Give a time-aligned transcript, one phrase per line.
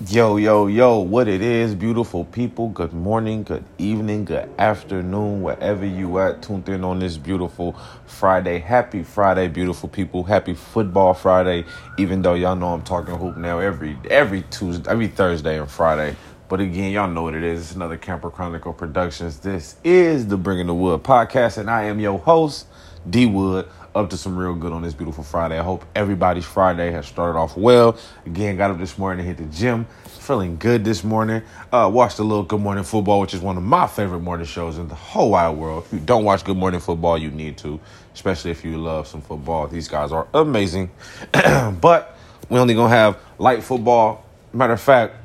[0.00, 2.68] Yo, yo, yo, what it is, beautiful people.
[2.68, 8.58] Good morning, good evening, good afternoon, wherever you at, tuned in on this beautiful Friday.
[8.58, 10.24] Happy Friday, beautiful people.
[10.24, 11.64] Happy football Friday,
[11.96, 16.16] even though y'all know I'm talking hoop now every every Tuesday, every Thursday and Friday.
[16.54, 17.62] But again, y'all know what it is.
[17.62, 19.40] It's another Camper Chronicle Productions.
[19.40, 22.68] This is the Bringing the Wood podcast, and I am your host,
[23.10, 25.58] D Wood up to some real good on this beautiful Friday.
[25.58, 27.98] I hope everybody's Friday has started off well.
[28.24, 29.88] Again, got up this morning to hit the gym.
[30.06, 31.42] Feeling good this morning.
[31.72, 34.78] Uh, watched a little Good Morning Football, which is one of my favorite morning shows
[34.78, 35.82] in the whole wide world.
[35.86, 37.80] If you don't watch Good Morning Football, you need to,
[38.14, 39.66] especially if you love some football.
[39.66, 40.92] These guys are amazing.
[41.32, 42.16] but
[42.48, 44.24] we only gonna have light football.
[44.52, 45.16] Matter of fact,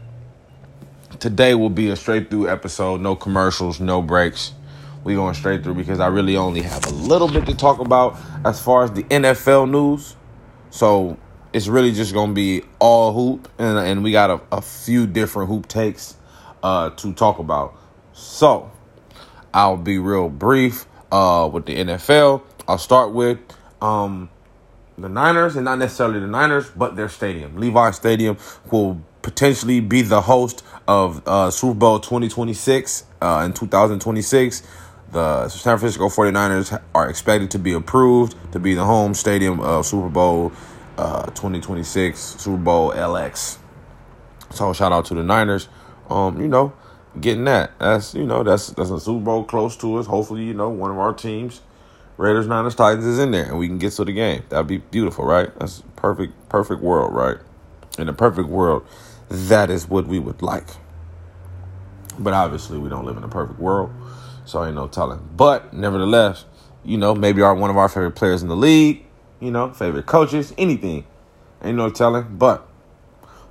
[1.20, 3.02] today will be a straight through episode.
[3.02, 4.54] No commercials, no breaks
[5.04, 8.18] we going straight through because I really only have a little bit to talk about
[8.46, 10.16] as far as the NFL news.
[10.72, 11.18] So
[11.54, 15.50] it's really just gonna be all hoop, and and we got a, a few different
[15.50, 16.16] hoop takes
[16.62, 17.76] uh, to talk about.
[18.14, 18.72] So
[19.54, 22.44] I'll be real brief uh, with the NFL.
[22.68, 23.40] I'll start with
[23.82, 24.30] um,
[24.98, 27.56] the Niners, and not necessarily the Niners, but their stadium.
[27.56, 28.38] Levi Stadium
[28.70, 34.64] will potentially be the host of uh, Super Bowl 2026 uh, in 2026
[35.12, 39.86] the San Francisco 49ers are expected to be approved to be the home stadium of
[39.86, 40.52] Super Bowl
[40.98, 43.58] uh, 2026, Super Bowl LX.
[44.52, 45.68] So shout out to the Niners.
[46.10, 46.74] Um, you know,
[47.20, 47.72] getting that.
[47.80, 50.06] That's you know, that's that's a Super Bowl close to us.
[50.06, 51.62] Hopefully, you know, one of our teams,
[52.18, 54.44] Raiders, Niners, Titans is in there and we can get to the game.
[54.50, 55.58] That'd be beautiful, right?
[55.60, 57.38] That's perfect, perfect world, right?
[57.98, 58.86] In a perfect world,
[59.30, 60.68] that is what we would like.
[62.18, 63.92] But obviously we don't live in a perfect world.
[64.46, 65.30] So ain't no telling.
[65.38, 66.46] But nevertheless,
[66.84, 69.06] you know, maybe are one of our favorite players in the league,
[69.40, 71.06] you know, favorite coaches, anything.
[71.64, 72.38] Ain't no telling.
[72.38, 72.68] But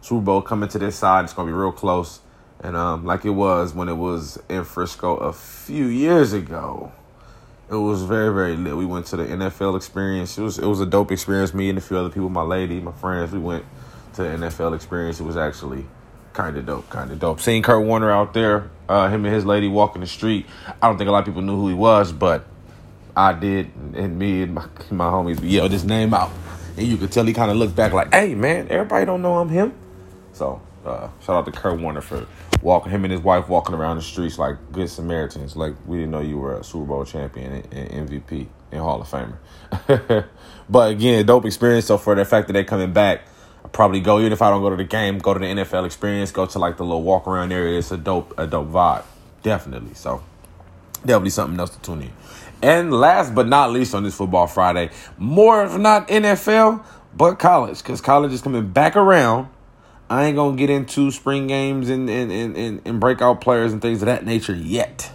[0.00, 2.20] Super Bowl coming to this side, it's gonna be real close.
[2.60, 6.90] And um, like it was when it was in Frisco a few years ago.
[7.70, 8.76] It was very, very lit.
[8.76, 10.36] We went to the NFL experience.
[10.38, 11.54] It was it was a dope experience.
[11.54, 13.64] Me and a few other people, my lady, my friends, we went
[14.18, 15.20] to NFL experience.
[15.20, 15.86] It was actually
[16.32, 17.40] kind of dope, kind of dope.
[17.40, 20.46] Seeing Kurt Warner out there, uh, him and his lady walking the street.
[20.82, 22.44] I don't think a lot of people knew who he was, but
[23.16, 26.30] I did, and me and my, my homies yelled his name out,
[26.76, 29.38] and you could tell he kind of looked back like, "Hey, man, everybody don't know
[29.38, 29.72] I'm him."
[30.32, 32.26] So uh, shout out to Kurt Warner for
[32.60, 35.56] walking him and his wife walking around the streets like good Samaritans.
[35.56, 39.08] Like we didn't know you were a Super Bowl champion and, MVP and Hall of
[39.08, 40.28] Famer.
[40.68, 41.86] but again, dope experience.
[41.86, 43.22] So for the fact that they're coming back
[43.64, 45.84] I probably go even if I don't go to the game, go to the NFL
[45.84, 47.78] experience, go to like the little walk around area.
[47.78, 49.04] It's a dope, a dope vibe,
[49.42, 49.94] definitely.
[49.94, 50.22] So
[51.00, 52.12] definitely something else to tune in.
[52.60, 56.84] And last but not least on this football Friday, more if not NFL,
[57.16, 59.48] but college, because college is coming back around.
[60.10, 63.82] I ain't gonna get into spring games and and, and, and, and breakout players and
[63.82, 65.12] things of that nature yet.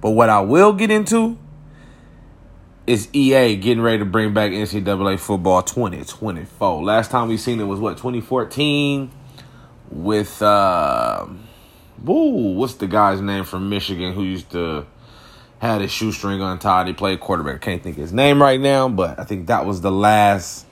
[0.00, 1.38] But what I will get into
[2.88, 6.82] is EA getting ready to bring back NCAA football 2024.
[6.82, 9.10] Last time we seen it was what 2014
[9.90, 11.26] with uh
[12.02, 14.86] woo, what's the guy's name from Michigan who used to
[15.58, 16.86] had his shoestring untied.
[16.86, 17.60] He played quarterback.
[17.60, 20.64] Can't think his name right now, but I think that was the last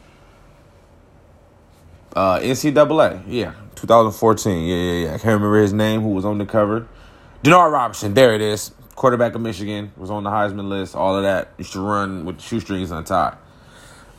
[2.14, 3.24] uh NCAA.
[3.26, 4.64] Yeah, 2014.
[4.64, 5.08] Yeah, yeah, yeah.
[5.08, 6.88] I can't remember his name who was on the cover.
[7.44, 8.14] Denard Robinson.
[8.14, 11.52] There it is quarterback of Michigan, was on the Heisman list, all of that.
[11.58, 13.36] Used to run with shoestrings untied.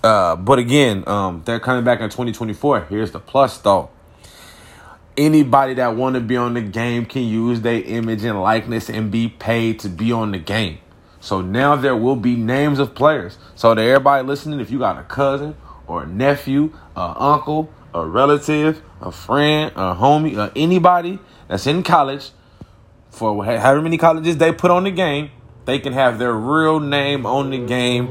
[0.03, 2.85] Uh, but again, um, they're coming back in 2024.
[2.85, 3.89] Here's the plus though.
[5.17, 9.09] Anybody that want to be on the game can use their image and likeness and
[9.09, 10.77] be paid to be on the game.
[11.19, 13.39] So now there will be names of players.
[13.55, 15.55] So to everybody listening, if you got a cousin
[15.87, 21.17] or a nephew, a uncle, a relative, a friend, a homie, or anybody
[21.47, 22.29] that's in college
[23.17, 25.31] for however many colleges they put on the game,
[25.65, 28.07] they can have their real name on the game,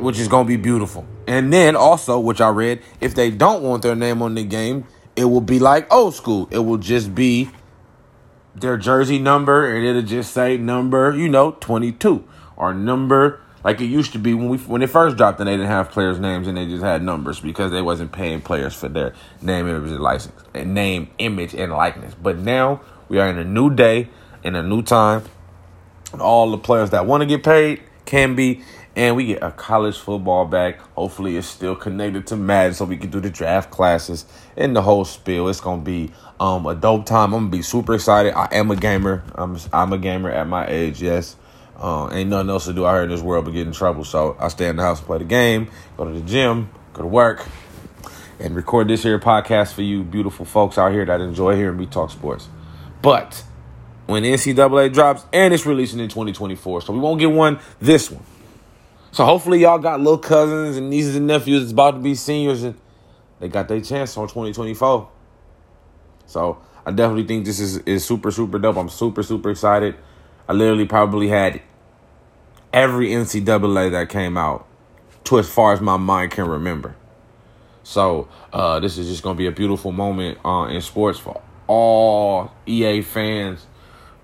[0.00, 1.06] which is going to be beautiful.
[1.26, 4.86] And then also, which I read, if they don't want their name on the game,
[5.16, 6.48] it will be like old school.
[6.50, 7.50] It will just be
[8.54, 12.24] their jersey number, and it'll just say number, you know, 22
[12.56, 15.54] or number like it used to be when we when it first dropped and they
[15.54, 18.88] didn't have players' names and they just had numbers because they wasn't paying players for
[18.88, 22.14] their name, image, and license, and name, image, and likeness.
[22.14, 24.08] But now we are in a new day,
[24.42, 25.24] in a new time.
[26.18, 28.62] All the players that want to get paid can be,
[28.94, 30.78] and we get a college football back.
[30.94, 34.24] Hopefully, it's still connected to Madden, so we can do the draft classes
[34.56, 35.48] and the whole spiel.
[35.48, 37.34] It's gonna be um, a dope time.
[37.34, 38.34] I'm gonna be super excited.
[38.34, 39.24] I am a gamer.
[39.34, 41.02] I'm I'm a gamer at my age.
[41.02, 41.36] Yes.
[41.76, 44.04] Uh, ain't nothing else to do out here in this world but get in trouble.
[44.04, 47.08] So I stay in the house play the game, go to the gym, go to
[47.08, 47.44] work,
[48.38, 51.86] and record this here podcast for you beautiful folks out here that enjoy hearing me
[51.86, 52.48] talk sports.
[53.04, 53.44] But
[54.06, 58.24] when NCAA drops, and it's releasing in 2024, so we won't get one this one.
[59.12, 62.62] So hopefully y'all got little cousins and nieces and nephews that's about to be seniors
[62.62, 62.74] and
[63.40, 65.06] they got their chance on 2024.
[66.24, 68.78] So I definitely think this is, is super, super dope.
[68.78, 69.96] I'm super, super excited.
[70.48, 71.60] I literally probably had
[72.72, 74.66] every NCAA that came out
[75.24, 76.96] to as far as my mind can remember.
[77.82, 82.52] So uh, this is just gonna be a beautiful moment uh, in sports for all
[82.66, 83.66] EA fans.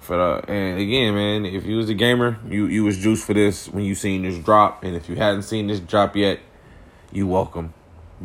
[0.00, 3.34] For the and again, man, if you was a gamer, you you was juiced for
[3.34, 6.40] this when you seen this drop, and if you hadn't seen this drop yet,
[7.12, 7.74] you welcome.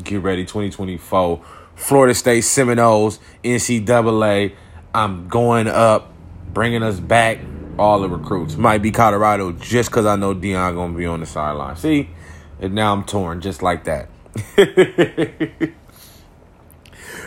[0.01, 1.43] Get ready, 2024.
[1.75, 4.53] Florida State Seminoles, NCAA.
[4.93, 6.13] I'm going up,
[6.53, 7.39] bringing us back.
[7.77, 11.25] All the recruits might be Colorado just because I know Deion gonna be on the
[11.25, 11.75] sideline.
[11.75, 12.09] See,
[12.61, 14.09] and now I'm torn just like that.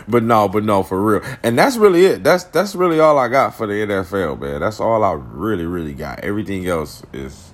[0.07, 1.21] but no, but no, for real.
[1.43, 2.23] And that's really it.
[2.23, 4.61] That's that's really all I got for the NFL, man.
[4.61, 6.19] That's all I really, really got.
[6.19, 7.53] Everything else is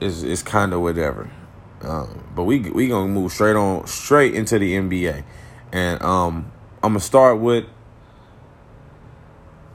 [0.00, 1.30] is is kind of whatever.
[1.82, 5.24] Um, but we we gonna move straight on straight into the NBA,
[5.72, 6.50] and um,
[6.82, 7.66] I'm gonna start with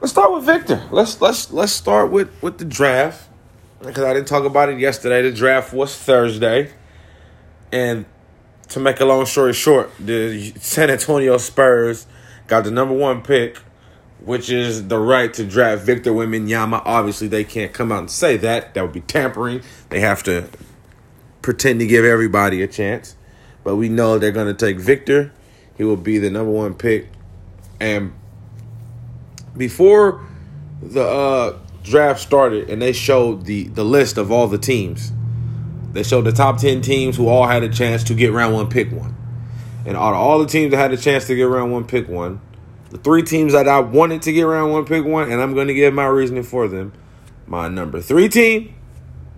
[0.00, 0.82] let's start with Victor.
[0.90, 3.28] Let's let's let's start with with the draft
[3.80, 5.22] because I didn't talk about it yesterday.
[5.22, 6.72] The draft was Thursday,
[7.70, 8.04] and
[8.72, 12.06] to make a long story short, the San Antonio Spurs
[12.46, 13.58] got the number one pick,
[14.24, 16.80] which is the right to draft Victor Wembanyama.
[16.84, 18.72] Obviously, they can't come out and say that.
[18.72, 19.62] That would be tampering.
[19.90, 20.48] They have to
[21.42, 23.14] pretend to give everybody a chance.
[23.62, 25.32] But we know they're going to take Victor.
[25.76, 27.08] He will be the number one pick.
[27.78, 28.12] And
[29.56, 30.26] before
[30.80, 35.12] the uh, draft started and they showed the, the list of all the teams,
[35.92, 38.68] they showed the top 10 teams who all had a chance to get round one,
[38.68, 39.14] pick one.
[39.84, 42.08] And out of all the teams that had a chance to get round one, pick
[42.08, 42.40] one,
[42.90, 45.68] the three teams that I wanted to get round one, pick one, and I'm going
[45.68, 46.92] to give my reasoning for them,
[47.46, 48.74] my number three team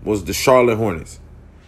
[0.02, 1.20] was the Charlotte Hornets.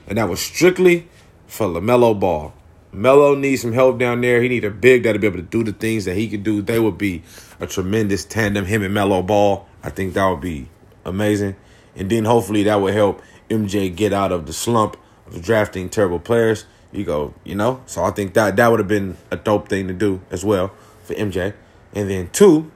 [0.06, 1.08] And that was strictly
[1.46, 2.52] for LaMelo Ball.
[2.92, 4.40] Melo needs some help down there.
[4.40, 6.62] He need a big that'll be able to do the things that he can do.
[6.62, 7.22] They would be
[7.60, 9.66] a tremendous tandem, him and Melo Ball.
[9.82, 10.68] I think that would be
[11.04, 11.56] amazing.
[11.94, 14.96] And then hopefully that would help MJ get out of the slump
[15.26, 16.66] of drafting terrible players.
[16.92, 17.82] You go, you know.
[17.86, 20.72] So I think that that would have been a dope thing to do as well
[21.02, 21.54] for MJ.
[21.94, 22.70] And then two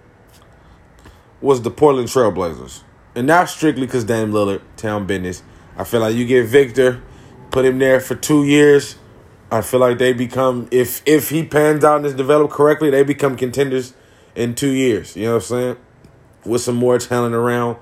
[1.40, 2.82] was the Portland Trailblazers,
[3.14, 5.42] and not strictly because Dame Lillard, town business.
[5.76, 7.02] I feel like you get Victor,
[7.50, 8.96] put him there for two years.
[9.50, 13.02] I feel like they become if if he pans out and is developed correctly, they
[13.02, 13.94] become contenders
[14.34, 15.16] in two years.
[15.16, 15.76] You know what I'm saying?
[16.44, 17.78] With some more talent around,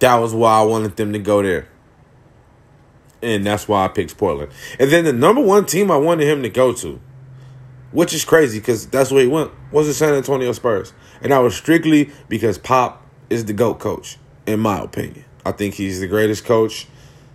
[0.00, 1.68] that was why I wanted them to go there
[3.22, 4.52] and that's why I picked Portland.
[4.78, 7.00] And then the number one team I wanted him to go to,
[7.92, 10.92] which is crazy because that's where he went, was the San Antonio Spurs.
[11.22, 15.24] And that was strictly because Pop is the GOAT coach, in my opinion.
[15.44, 16.86] I think he's the greatest coach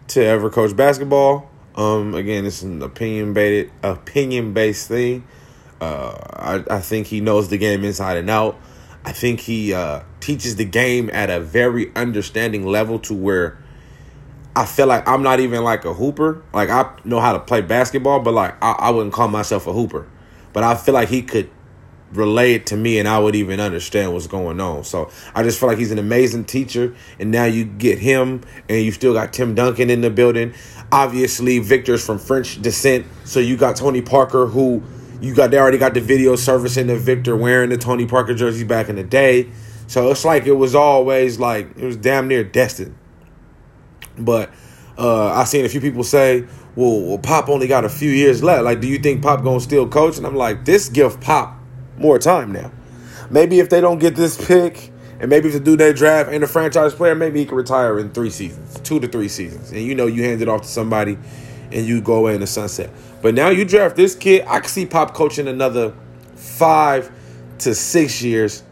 [0.10, 1.50] to ever coach basketball.
[1.76, 5.26] Um, again, it's an opinion based opinion based thing.
[5.80, 6.16] Uh,
[6.70, 8.60] I, I think he knows the game inside and out.
[9.04, 13.58] I think he uh, teaches the game at a very understanding level to where
[14.56, 16.44] I feel like I'm not even like a hooper.
[16.54, 19.74] Like I know how to play basketball, but like I, I wouldn't call myself a
[19.74, 20.08] hooper.
[20.54, 21.50] But I feel like he could
[22.12, 24.84] relay it to me and I would even understand what's going on.
[24.84, 26.94] So I just feel like he's an amazing teacher.
[27.20, 30.54] And now you get him and you still got Tim Duncan in the building.
[30.92, 33.06] Obviously, Victor's from French descent.
[33.24, 34.84] So you got Tony Parker who
[35.22, 38.66] you got they already got the video servicing the Victor wearing the Tony Parker jersey
[38.66, 39.50] back in the day.
[39.88, 42.96] So it's like it was always like it was damn near destined.
[44.18, 44.50] But
[44.98, 48.44] uh, I seen a few people say, well, well, Pop only got a few years
[48.44, 48.64] left.
[48.64, 50.18] Like, do you think Pop gonna still coach?
[50.18, 51.58] And I'm like, this give Pop
[51.98, 52.72] more time now.
[53.30, 56.44] Maybe if they don't get this pick, and maybe if the dude they draft and
[56.44, 59.72] a franchise player, maybe he can retire in three seasons, two to three seasons.
[59.72, 61.18] And you know, you hand it off to somebody,
[61.72, 62.90] and you go away in the sunset.
[63.22, 64.46] But now you draft this kid.
[64.48, 65.94] I can see Pop coaching another
[66.36, 67.12] five
[67.60, 68.64] to six years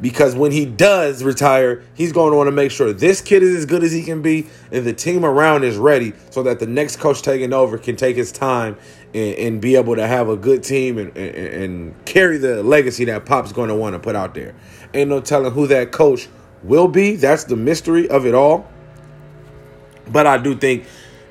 [0.00, 3.56] because when he does retire, he's going to want to make sure this kid is
[3.56, 6.66] as good as he can be and the team around is ready so that the
[6.66, 8.76] next coach taking over can take his time
[9.14, 13.04] and, and be able to have a good team and, and, and carry the legacy
[13.04, 14.54] that Pop's going to want to put out there.
[14.94, 16.28] Ain't no telling who that coach
[16.62, 17.16] will be.
[17.16, 18.68] That's the mystery of it all.
[20.08, 20.86] But I do think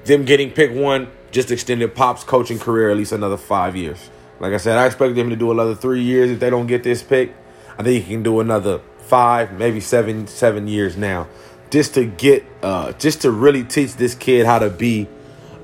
[0.05, 4.09] them getting pick one just extended Pop's coaching career at least another five years.
[4.39, 6.83] Like I said, I expect him to do another three years if they don't get
[6.83, 7.35] this pick.
[7.79, 11.29] I think he can do another five, maybe seven, seven years now,
[11.71, 15.07] just to get, uh, just to really teach this kid how to be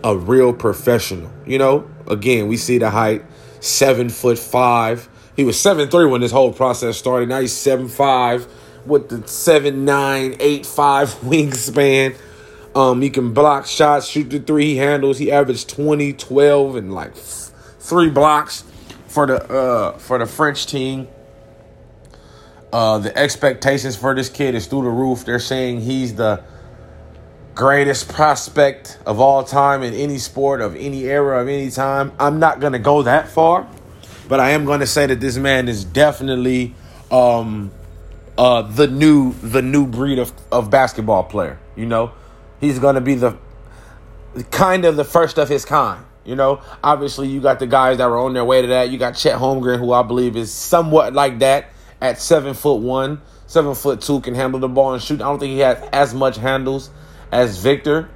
[0.02, 1.30] a real professional.
[1.46, 3.26] You know, again, we see the height,
[3.60, 5.10] seven foot five.
[5.36, 7.28] He was seven three when this whole process started.
[7.28, 8.48] Now he's seven five
[8.86, 12.16] with the seven nine eight five wingspan.
[12.74, 14.68] Um, he can block shots, shoot the three.
[14.68, 15.18] He handles.
[15.18, 18.64] He averaged 20, 12, and like three blocks
[19.08, 21.10] for the uh for the French team.
[22.76, 25.24] Uh, the expectations for this kid is through the roof.
[25.24, 26.44] They're saying he's the
[27.54, 32.12] greatest prospect of all time in any sport of any era of any time.
[32.20, 33.66] I'm not gonna go that far,
[34.28, 36.76] but I am gonna say that this man is definitely
[37.10, 37.72] um,
[38.38, 41.58] uh, the new the new breed of, of basketball player.
[41.78, 42.12] You know,
[42.60, 43.38] he's gonna be the
[44.52, 46.04] kind of the first of his kind.
[46.26, 48.90] You know, obviously you got the guys that were on their way to that.
[48.90, 51.70] You got Chet Holmgren, who I believe is somewhat like that
[52.02, 55.22] at seven foot one, seven foot two, can handle the ball and shoot.
[55.22, 56.90] I don't think he has as much handles
[57.32, 58.10] as Victor,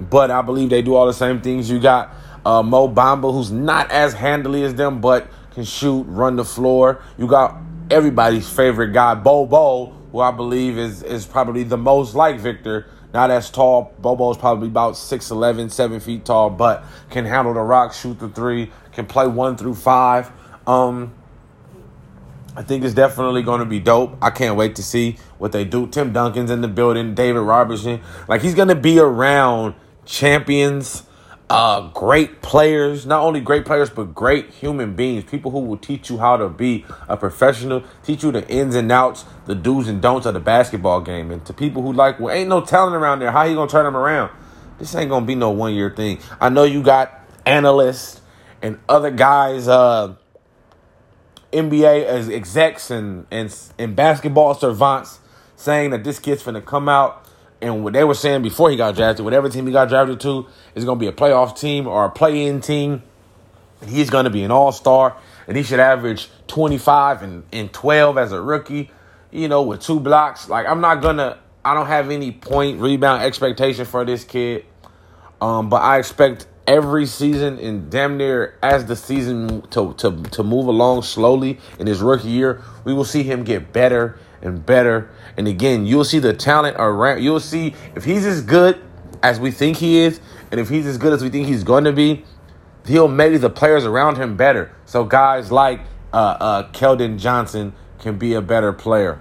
[0.00, 1.70] but I believe they do all the same things.
[1.70, 2.14] You got
[2.44, 7.02] uh, Mo Bamba, who's not as handily as them, but can shoot, run the floor.
[7.18, 7.56] You got
[7.90, 12.86] everybody's favorite guy, Bol, who I believe is is probably the most like Victor.
[13.12, 13.94] Not as tall.
[14.00, 18.72] Bobo's probably about 6'11, 7 feet tall, but can handle the rock, shoot the three,
[18.92, 20.30] can play one through five.
[20.66, 21.12] Um,
[22.54, 24.16] I think it's definitely going to be dope.
[24.20, 25.86] I can't wait to see what they do.
[25.86, 28.00] Tim Duncan's in the building, David Robertson.
[28.28, 31.04] Like he's going to be around champions,
[31.48, 35.24] uh, great players, not only great players, but great human beings.
[35.24, 38.92] People who will teach you how to be a professional, teach you the ins and
[38.92, 41.30] outs, the do's and don'ts of the basketball game.
[41.30, 43.30] And to people who like, well, ain't no talent around there.
[43.30, 44.30] How you going to turn them around?
[44.78, 46.18] This ain't going to be no one year thing.
[46.40, 48.20] I know you got analysts
[48.60, 50.16] and other guys, uh,
[51.52, 55.20] NBA as execs and, and and basketball servants
[55.56, 57.26] saying that this kid's finna come out
[57.60, 60.46] and what they were saying before he got drafted, whatever team he got drafted to
[60.74, 63.02] is gonna be a playoff team or a play-in team.
[63.86, 65.16] He's gonna be an all-star
[65.46, 68.90] and he should average 25 and, and 12 as a rookie,
[69.30, 70.48] you know, with two blocks.
[70.48, 74.64] Like I'm not gonna I don't have any point rebound expectation for this kid.
[75.40, 80.42] Um, but I expect every season and damn near as the season to, to, to
[80.42, 85.10] move along slowly in his rookie year, we will see him get better and better.
[85.36, 87.22] And again, you'll see the talent around.
[87.22, 88.82] You'll see if he's as good
[89.22, 91.84] as we think he is, and if he's as good as we think he's going
[91.84, 92.24] to be,
[92.86, 94.74] he'll make the players around him better.
[94.84, 95.80] So guys like
[96.12, 99.20] uh, uh, Keldon Johnson can be a better player.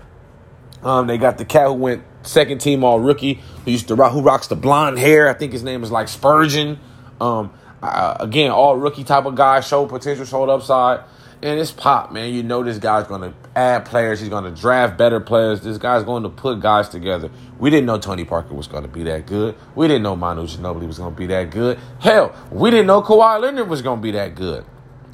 [0.83, 4.11] Um, they got the cat who went second team all rookie, who used to rock,
[4.11, 5.29] who rocks the blonde hair.
[5.29, 6.79] I think his name is like Spurgeon.
[7.21, 11.05] Um, uh, again, all rookie type of guy, show potential, showed upside.
[11.43, 12.33] And it's pop, man.
[12.33, 14.19] You know this guy's going to add players.
[14.19, 15.61] He's going to draft better players.
[15.61, 17.31] This guy's going to put guys together.
[17.57, 19.55] We didn't know Tony Parker was going to be that good.
[19.73, 21.79] We didn't know Manu Ginobili was going to be that good.
[21.99, 24.65] Hell, we didn't know Kawhi Leonard was going to be that good.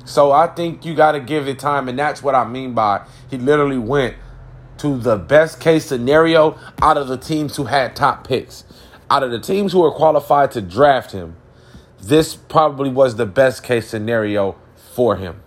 [0.04, 3.06] So I think you got to give it time, and that's what I mean by
[3.30, 4.16] he literally went
[4.80, 8.66] to the best case scenario out of the teams who had top picks.
[9.10, 11.38] Out of the teams who were qualified to draft him,
[12.02, 14.56] this probably was the best case scenario
[14.94, 15.42] for him.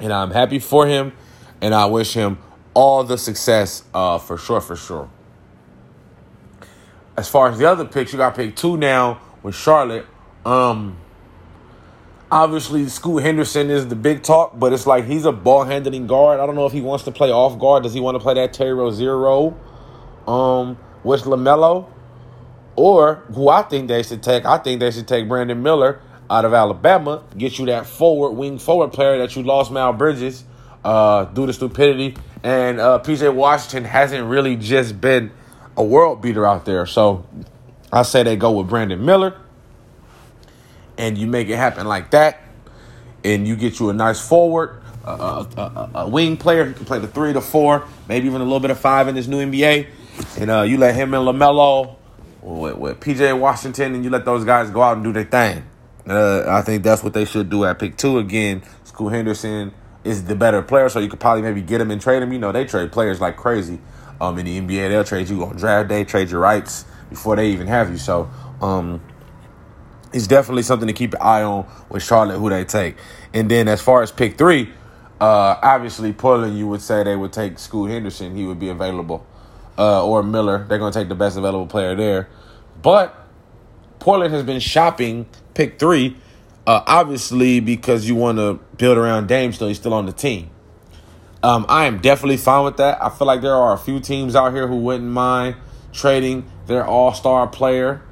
[0.00, 1.12] And I'm happy for him,
[1.60, 2.38] and I wish him
[2.74, 5.10] all the success uh, for sure, for sure.
[7.16, 10.06] As far as the other picks, you got pick two now with Charlotte.
[10.46, 10.96] Um,
[12.30, 16.38] obviously, Scoot Henderson is the big talk, but it's like he's a ball handling guard.
[16.38, 17.82] I don't know if he wants to play off guard.
[17.82, 19.58] Does he want to play that Terry Rozier role
[20.28, 21.88] um, with LaMelo?
[22.78, 26.44] Or who I think they should take, I think they should take Brandon Miller out
[26.44, 30.44] of Alabama, get you that forward wing forward player that you lost Mal Bridges
[30.84, 32.16] uh, due to stupidity.
[32.44, 35.32] And uh, PJ Washington hasn't really just been
[35.76, 36.86] a world beater out there.
[36.86, 37.26] So
[37.92, 39.36] I say they go with Brandon Miller
[40.96, 42.40] and you make it happen like that.
[43.24, 47.00] And you get you a nice forward, a, a, a wing player who can play
[47.00, 49.88] the three to four, maybe even a little bit of five in this new NBA.
[50.38, 51.97] And uh, you let him and LaMelo
[52.42, 55.64] with, with PJ Washington, and you let those guys go out and do their thing.
[56.06, 58.62] Uh, I think that's what they should do at pick two again.
[58.84, 59.72] Scoot Henderson
[60.04, 62.32] is the better player, so you could probably maybe get him and trade him.
[62.32, 63.78] You know, they trade players like crazy.
[64.20, 67.50] Um, in the NBA, they'll trade you on draft day, trade your rights before they
[67.50, 67.98] even have you.
[67.98, 68.28] So,
[68.60, 69.00] um,
[70.12, 72.96] it's definitely something to keep an eye on with Charlotte, who they take.
[73.32, 74.72] And then as far as pick three,
[75.20, 78.34] uh, obviously Portland, you would say they would take Scoot Henderson.
[78.34, 79.26] He would be available
[79.78, 80.66] uh, or Miller.
[80.68, 82.28] They're going to take the best available player there.
[82.82, 83.14] But
[84.00, 86.16] Portland has been shopping pick three,
[86.66, 89.68] uh, obviously because you want to build around Dame still.
[89.68, 90.50] He's still on the team.
[91.42, 93.02] Um, I am definitely fine with that.
[93.02, 95.56] I feel like there are a few teams out here who wouldn't mind
[95.92, 98.02] trading their all star player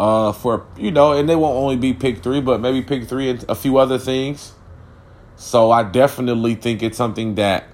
[0.00, 3.30] uh, for, you know, and they won't only be pick three, but maybe pick three
[3.30, 4.52] and a few other things.
[5.36, 7.66] So I definitely think it's something that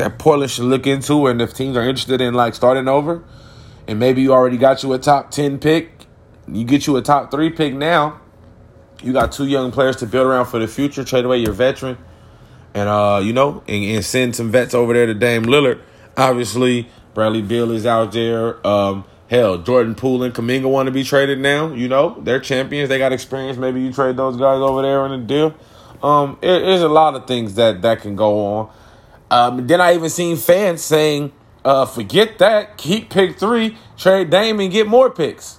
[0.00, 1.26] that Portland should look into.
[1.26, 3.22] And if teams are interested in like starting over,
[3.86, 6.06] and maybe you already got you a top ten pick,
[6.48, 8.20] you get you a top three pick now.
[9.02, 11.04] You got two young players to build around for the future.
[11.04, 11.98] Trade away your veteran,
[12.74, 15.80] and uh, you know, and, and send some vets over there to Dame Lillard.
[16.16, 18.66] Obviously, Bradley Beal is out there.
[18.66, 21.72] Um, hell, Jordan Poole and Kuminga want to be traded now.
[21.72, 22.88] You know, they're champions.
[22.88, 23.58] They got experience.
[23.58, 25.54] Maybe you trade those guys over there in a deal.
[26.02, 28.70] Um, there's a lot of things that that can go on.
[29.30, 31.32] Um, then I even seen fans saying,
[31.64, 32.76] uh, "Forget that.
[32.76, 33.76] Keep pick three.
[33.96, 35.58] Trade Dame and get more picks,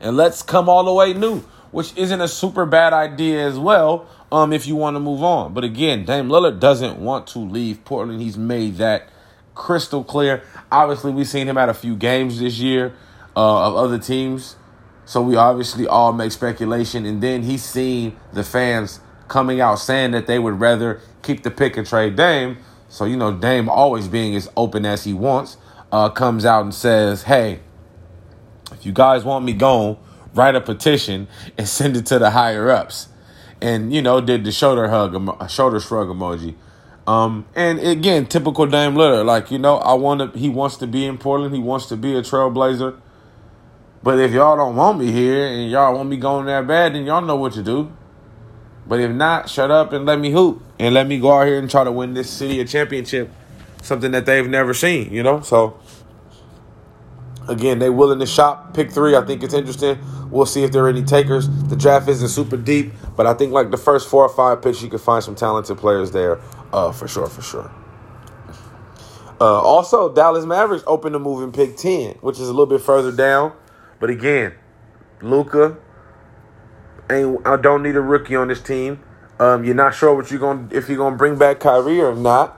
[0.00, 4.06] and let's come all the way new." Which isn't a super bad idea as well.
[4.32, 7.84] Um, if you want to move on, but again, Dame Lillard doesn't want to leave
[7.84, 8.20] Portland.
[8.20, 9.08] He's made that
[9.54, 10.42] crystal clear.
[10.70, 12.94] Obviously, we've seen him at a few games this year
[13.36, 14.56] uh, of other teams,
[15.04, 17.04] so we obviously all make speculation.
[17.06, 21.50] And then he's seen the fans coming out saying that they would rather keep the
[21.50, 22.58] pick and trade Dame.
[22.88, 25.56] So, you know, Dame always being as open as he wants,
[25.92, 27.60] uh, comes out and says, hey,
[28.72, 29.98] if you guys want me gone,
[30.34, 33.08] write a petition and send it to the higher ups.
[33.60, 36.54] And, you know, did the shoulder hug, shoulder shrug emoji.
[37.08, 39.24] Um, and again, typical Dame Lillard.
[39.24, 41.54] Like, you know, I want to, he wants to be in Portland.
[41.54, 43.00] He wants to be a trailblazer.
[44.02, 47.04] But if y'all don't want me here and y'all want me going that bad, then
[47.04, 47.92] y'all know what to do.
[48.88, 51.58] But if not, shut up and let me hoop and let me go out here
[51.58, 53.30] and try to win this city a championship,
[53.82, 55.42] something that they've never seen, you know?
[55.42, 55.78] So,
[57.48, 59.14] again, they willing to shop pick three.
[59.14, 59.98] I think it's interesting.
[60.30, 61.48] We'll see if there are any takers.
[61.68, 64.82] The draft isn't super deep, but I think like the first four or five picks,
[64.82, 66.40] you can find some talented players there,
[66.72, 67.70] uh, for sure, for sure.
[69.40, 72.80] Uh, also, Dallas Mavericks open to move in pick 10, which is a little bit
[72.80, 73.52] further down.
[74.00, 74.54] But again,
[75.22, 75.76] Luka,
[77.10, 79.00] ain't I don't need a rookie on this team.
[79.38, 82.56] Um, you're not sure what you're going if you're gonna bring back Kyrie or not.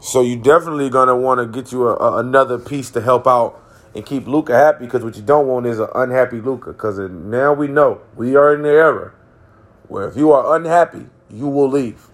[0.00, 3.62] So you definitely gonna want to get you a, a, another piece to help out
[3.94, 4.84] and keep Luka happy.
[4.84, 6.72] Because what you don't want is an unhappy Luka.
[6.72, 9.12] Because now we know we are in the era
[9.88, 12.08] where if you are unhappy, you will leave.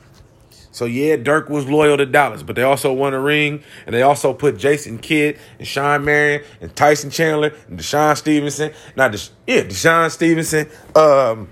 [0.75, 4.03] So yeah, Dirk was loyal to Dallas, but they also won a ring, and they
[4.03, 8.73] also put Jason Kidd and Shawn Marion and Tyson Chandler and DeShawn Stevenson.
[8.97, 10.69] Not Desha- yeah, DeShawn Stevenson.
[10.97, 11.49] Um,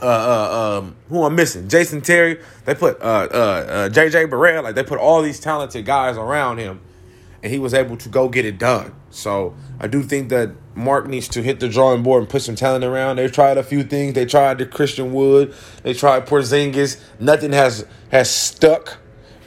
[0.00, 1.68] uh, uh, um, who I'm missing?
[1.68, 2.40] Jason Terry.
[2.64, 4.62] They put uh, uh, uh, JJ Barea.
[4.62, 6.80] Like they put all these talented guys around him,
[7.42, 8.94] and he was able to go get it done.
[9.10, 12.54] So I do think that Mark needs to hit the drawing board and put some
[12.54, 13.16] talent around.
[13.16, 14.14] They've tried a few things.
[14.14, 15.52] They tried the Christian Wood.
[15.82, 17.00] They tried Porzingis.
[17.18, 18.98] Nothing has has stuck.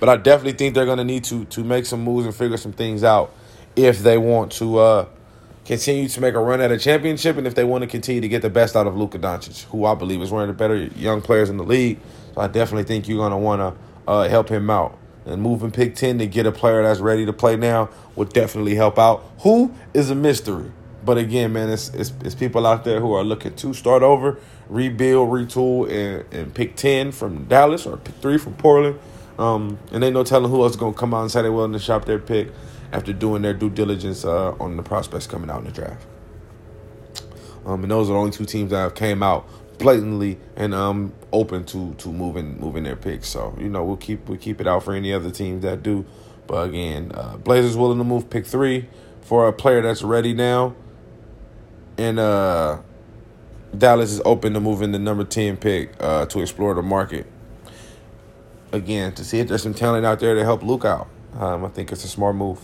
[0.02, 2.74] But I definitely think they're gonna need to to make some moves and figure some
[2.74, 3.34] things out
[3.78, 5.06] if they want to uh,
[5.64, 8.28] continue to make a run at a championship and if they want to continue to
[8.28, 10.76] get the best out of Luka Doncic, who I believe is one of the better
[10.76, 12.00] young players in the league.
[12.36, 14.98] So I definitely think you're gonna want to uh, help him out.
[15.26, 18.76] And moving pick 10 to get a player that's ready to play now would definitely
[18.76, 19.24] help out.
[19.42, 20.72] Who is a mystery?
[21.04, 24.40] But again, man, it's, it's, it's people out there who are looking to start over,
[24.70, 29.00] rebuild, retool, and, and pick 10 from Dallas or pick 3 from Portland.
[29.40, 31.52] Um, and ain't no telling who else is going to come out and say they're
[31.52, 32.50] willing to shop their pick
[32.92, 36.06] after doing their due diligence uh, on the prospects coming out in the draft.
[37.66, 39.48] Um, and those are the only two teams that have came out
[39.82, 43.28] blatantly and um open to to moving moving their picks.
[43.28, 46.06] So you know we'll keep we keep it out for any other teams that do.
[46.48, 48.88] But again, uh, Blazers willing to move pick three
[49.22, 50.76] for a player that's ready now,
[51.98, 52.80] and uh,
[53.78, 57.26] Dallas is open to moving the number ten pick uh, to explore the market.
[58.72, 61.10] Again, to see if there's some talent out there to help Luke out.
[61.38, 62.60] Um, I think it's a smart move.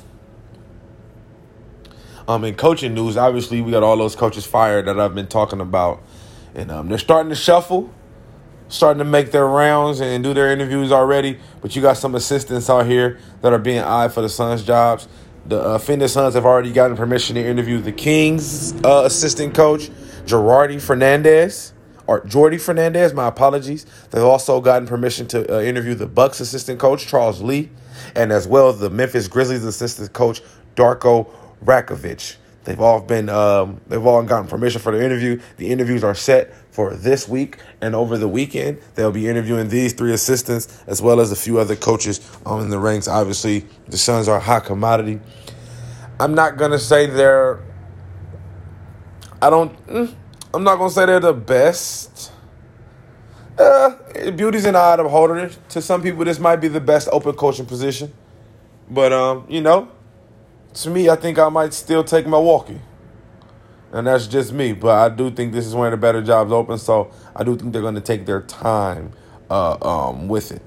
[2.27, 5.61] Um, in coaching news, obviously we got all those coaches fired that I've been talking
[5.61, 6.03] about
[6.57, 7.93] and um, they're starting to shuffle,
[8.67, 11.39] starting to make their rounds and do their interviews already.
[11.61, 15.07] But you got some assistants out here that are being eyed for the Suns jobs.
[15.47, 19.89] The uh, Phoenix Suns have already gotten permission to interview the Kings uh, assistant coach,
[20.25, 21.71] Gerardi Fernandez,
[22.05, 23.13] or Jordi Fernandez.
[23.13, 23.86] My apologies.
[24.12, 27.69] They've also gotten permission to uh, interview the Bucks assistant coach, Charles Lee,
[28.13, 30.41] and as well as the Memphis Grizzlies assistant coach,
[30.75, 31.31] Darko
[31.63, 32.36] Rakovic.
[32.65, 35.39] They've all been um, they've all gotten permission for the interview.
[35.55, 38.79] The interviews are set for this week and over the weekend.
[38.93, 42.69] They'll be interviewing these three assistants as well as a few other coaches um, in
[42.69, 43.07] the ranks.
[43.07, 45.19] Obviously, the Suns are a hot commodity.
[46.19, 47.63] I'm not gonna say they're.
[49.41, 49.87] I don't.
[49.87, 50.13] Mm,
[50.53, 52.31] I'm not gonna say they're the best.
[53.57, 53.95] Uh,
[54.35, 55.49] beauty's of the beholder.
[55.69, 58.13] To some people, this might be the best open coaching position,
[58.87, 59.89] but um, you know,
[60.75, 62.81] to me, I think I might still take Milwaukee.
[63.91, 64.73] And that's just me.
[64.73, 66.78] But I do think this is one of the better jobs open.
[66.78, 69.13] So I do think they're going to take their time
[69.50, 70.62] uh, um, with it.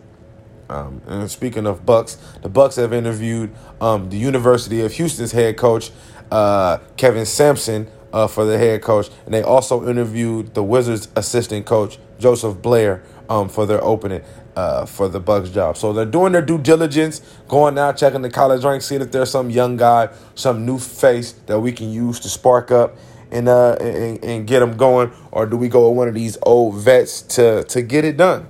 [0.68, 5.56] Um, and speaking of Bucks, the Bucks have interviewed um, the University of Houston's head
[5.56, 5.90] coach
[6.30, 11.66] uh, Kevin Sampson uh, for the head coach, and they also interviewed the Wizards' assistant
[11.66, 14.22] coach Joseph Blair um, for their opening
[14.56, 15.76] uh, for the Bucks job.
[15.76, 19.30] So they're doing their due diligence, going out checking the college ranks, seeing if there's
[19.30, 22.96] some young guy, some new face that we can use to spark up
[23.30, 26.36] and uh and, and get them going, or do we go with one of these
[26.42, 28.48] old vets to to get it done?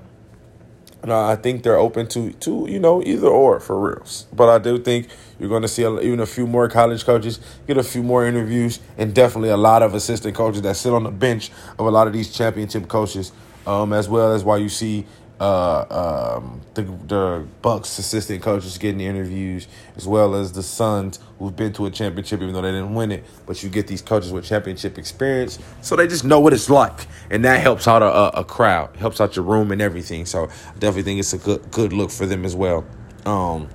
[1.02, 4.26] And I think they're open to to you know either or for reals.
[4.32, 7.40] But I do think you're going to see a, even a few more college coaches
[7.66, 11.04] get a few more interviews, and definitely a lot of assistant coaches that sit on
[11.04, 13.32] the bench of a lot of these championship coaches,
[13.66, 15.06] um, as well as why you see
[15.40, 21.57] uh, um, the the Bucks assistant coaches getting interviews, as well as the Suns who've
[21.57, 23.24] been to a championship even though they didn't win it.
[23.46, 27.07] But you get these coaches with championship experience, so they just know what it's like,
[27.31, 30.26] and that helps out a, a crowd, helps out your room and everything.
[30.26, 32.85] So I definitely think it's a good good look for them as well.
[33.24, 33.68] Um,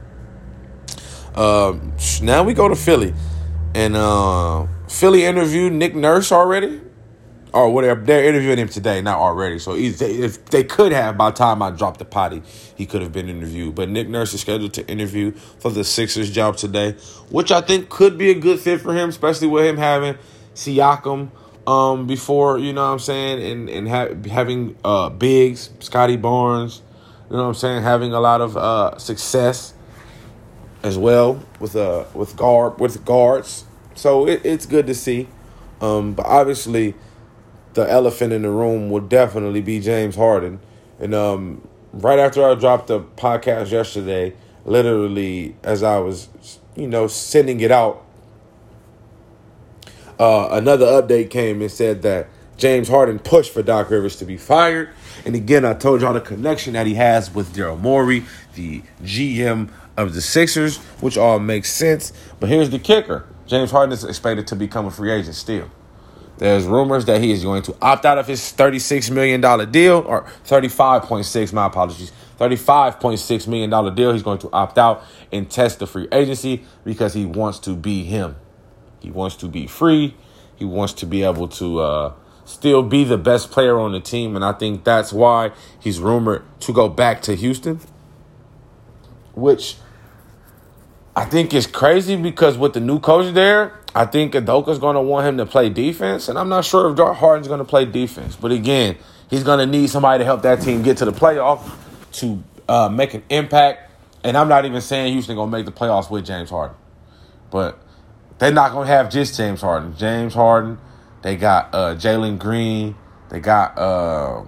[1.33, 1.77] uh,
[2.21, 3.15] now we go to Philly,
[3.73, 6.81] and uh, Philly interviewed Nick Nurse already
[7.55, 8.01] or whatever.
[8.01, 9.59] They're interviewing him today, not already.
[9.59, 12.43] So if they could have, by the time I dropped the potty,
[12.75, 13.75] he could have been interviewed.
[13.75, 16.91] But Nick Nurse is scheduled to interview for the Sixers job today,
[17.29, 20.17] which I think could be a good fit for him, especially with him having
[20.53, 21.31] Siakam
[21.65, 26.81] um, before, you know what I'm saying, and and ha- having uh, bigs, Scottie Barnes,
[27.29, 29.73] you know what I'm saying, having a lot of uh, success
[30.83, 33.65] as well with uh with guard with guards.
[33.95, 35.27] So it, it's good to see.
[35.81, 36.93] Um, but obviously
[37.75, 40.59] the elephant in the room would definitely be James Harden.
[40.99, 44.33] And um, right after I dropped the podcast yesterday,
[44.63, 46.29] literally as I was,
[46.75, 48.03] you know, sending it out,
[50.17, 54.37] uh, another update came and said that James Harden pushed for Doc Rivers to be
[54.37, 54.89] fired.
[55.25, 59.69] And again, I told y'all the connection that he has with Daryl Morey, the GM
[59.97, 62.13] of the Sixers, which all makes sense.
[62.39, 65.69] But here's the kicker James Harden is expected to become a free agent still.
[66.37, 70.23] There's rumors that he is going to opt out of his $36 million deal, or
[70.45, 74.11] 35.6, my apologies, $35.6 million deal.
[74.11, 78.03] He's going to opt out and test the free agency because he wants to be
[78.03, 78.35] him.
[78.99, 80.15] He wants to be free.
[80.55, 84.35] He wants to be able to uh, still be the best player on the team.
[84.35, 87.79] And I think that's why he's rumored to go back to Houston,
[89.33, 89.77] which
[91.15, 95.01] I think is crazy because with the new coach there, I think Udoka's going to
[95.01, 97.85] want him to play defense, and I'm not sure if Dark Harden's going to play
[97.85, 98.35] defense.
[98.35, 98.97] But again,
[99.29, 101.71] he's going to need somebody to help that team get to the playoff
[102.19, 103.89] to uh, make an impact.
[104.25, 106.75] And I'm not even saying Houston going to make the playoffs with James Harden,
[107.51, 107.79] but
[108.37, 109.95] they're not going to have just James Harden.
[109.95, 110.77] James Harden,
[111.21, 112.95] they got uh, Jalen Green,
[113.29, 114.43] they got uh,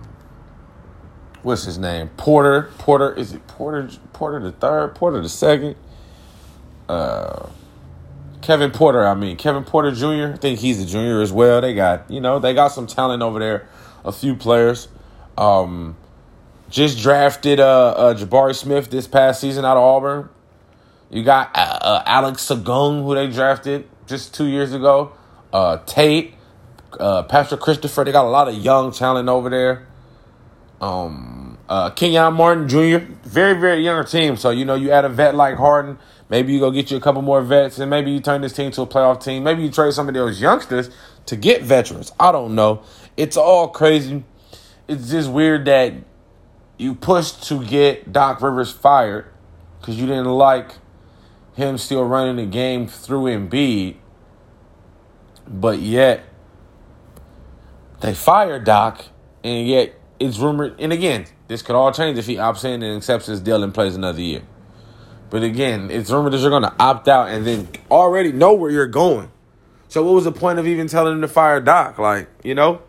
[1.42, 2.72] what's his name, Porter.
[2.80, 3.90] Porter is it Porter?
[4.12, 5.78] Porter the third, Porter the second.
[6.90, 7.48] Uh,
[8.42, 10.34] Kevin Porter, I mean Kevin Porter Jr.
[10.34, 11.62] I think he's a junior as well.
[11.62, 13.68] They got you know they got some talent over there.
[14.06, 14.88] A few players.
[15.38, 15.98] Um,
[16.70, 20.30] just drafted uh, uh, Jabari Smith this past season out of Auburn.
[21.10, 25.14] You got uh, uh, Alex Sengun, who they drafted just two years ago.
[25.54, 26.34] Uh, Tate,
[27.00, 28.04] uh, Patrick Christopher.
[28.04, 29.88] They got a lot of young talent over there.
[30.82, 31.58] Um,
[31.96, 33.12] Kenyon Martin Jr.
[33.24, 34.38] Very very younger team.
[34.38, 35.98] So you know you add a vet like Harden
[36.30, 38.72] Maybe you go get you a couple more vets, and maybe you turn this team
[38.72, 39.44] to a playoff team.
[39.44, 40.90] Maybe you trade some of those youngsters
[41.26, 42.12] to get veterans.
[42.20, 42.84] I don't know.
[43.16, 44.24] It's all crazy.
[44.88, 45.94] It's just weird that
[46.78, 49.26] you pushed to get Doc Rivers fired
[49.80, 50.72] because you didn't like
[51.56, 53.96] him still running the game through Embiid,
[55.48, 56.24] but yet
[58.02, 59.06] they fired Doc,
[59.44, 60.80] and yet it's rumored.
[60.80, 63.74] And again, this could all change if he opts in and accepts his deal and
[63.74, 64.42] plays another year.
[65.30, 68.72] But again, it's rumored that you're going to opt out and then already know where
[68.72, 69.32] you're going.
[69.90, 71.98] So what was the point of even telling him to fire Doc?
[71.98, 72.82] Like, you know?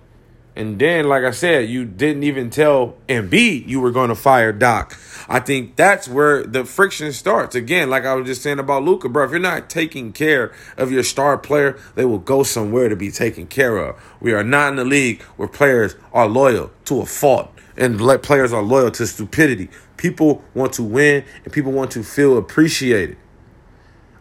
[0.56, 4.52] And then, like I said, you didn't even tell Embiid you were going to fire
[4.52, 4.98] Doc.
[5.28, 7.54] I think that's where the friction starts.
[7.54, 9.24] Again, like I was just saying about Luka, bro.
[9.24, 13.12] If you're not taking care of your star player, they will go somewhere to be
[13.12, 14.02] taken care of.
[14.20, 18.52] We are not in the league where players are loyal to a fault and players
[18.52, 19.68] are loyal to stupidity.
[19.98, 23.18] People want to win and people want to feel appreciated.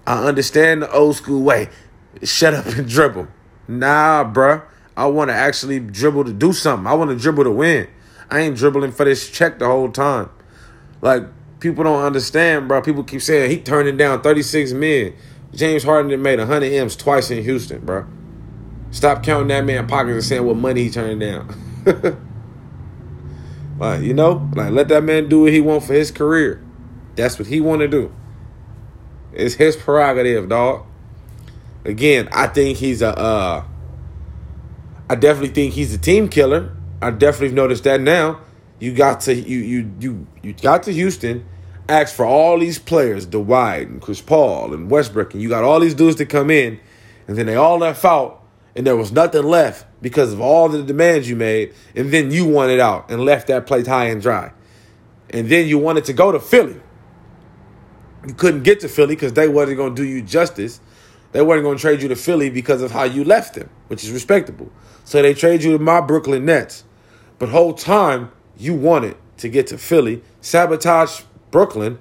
[0.05, 1.69] I understand the old school way.
[2.23, 3.27] Shut up and dribble.
[3.67, 4.63] Nah, bruh.
[4.97, 6.87] I want to actually dribble to do something.
[6.87, 7.87] I want to dribble to win.
[8.31, 10.29] I ain't dribbling for this check the whole time.
[11.01, 11.23] Like,
[11.59, 12.81] people don't understand, bro.
[12.81, 15.15] People keep saying he turning down 36 million.
[15.53, 18.05] James Harden made 100 M's twice in Houston, bro.
[18.91, 22.17] Stop counting that man pockets and saying what money he turning down.
[23.77, 26.63] Like, you know, like let that man do what he want for his career.
[27.15, 28.13] That's what he want to do.
[29.33, 30.85] It's his prerogative, dog.
[31.85, 33.65] Again, I think he's a uh
[35.09, 36.75] I definitely think he's a team killer.
[37.01, 38.41] I definitely noticed that now.
[38.79, 41.45] You got to you you you you got to Houston,
[41.87, 45.79] asked for all these players, Dwight and Chris Paul and Westbrook, and you got all
[45.79, 46.79] these dudes to come in,
[47.27, 48.43] and then they all left out,
[48.77, 52.45] and there was nothing left because of all the demands you made, and then you
[52.45, 54.53] wanted out and left that place high and dry.
[55.31, 56.79] And then you wanted to go to Philly.
[58.27, 60.79] You couldn't get to Philly because they wasn't going to do you justice.
[61.31, 64.03] They weren't going to trade you to Philly because of how you left them, which
[64.03, 64.71] is respectable.
[65.05, 66.83] So they trade you to my Brooklyn Nets.
[67.39, 71.97] But whole time you wanted to get to Philly, sabotage Brooklyn,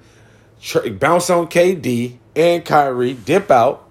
[0.61, 3.86] tra- bounce on KD and Kyrie, dip out,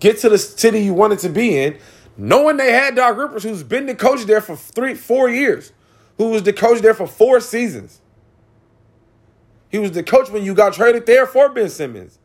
[0.00, 1.78] get to the city you wanted to be in,
[2.16, 5.72] knowing they had Doc Rivers, who's been the coach there for three, four years,
[6.18, 8.00] who was the coach there for four seasons.
[9.68, 12.18] He was the coach when you got traded there for Ben Simmons.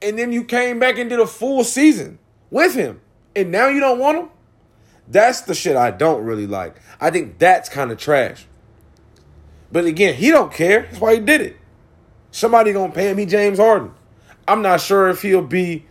[0.00, 2.18] And then you came back and did a full season
[2.50, 3.00] with him.
[3.34, 4.28] And now you don't want him?
[5.08, 6.76] That's the shit I don't really like.
[7.00, 8.46] I think that's kind of trash.
[9.72, 10.82] But again, he don't care.
[10.82, 11.56] That's why he did it.
[12.30, 13.14] Somebody gonna pay.
[13.14, 13.92] He James Harden.
[14.46, 15.84] I'm not sure if he'll be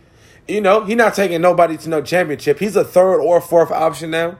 [0.48, 2.58] you know, he's not taking nobody to no championship.
[2.58, 4.38] He's a third or fourth option now.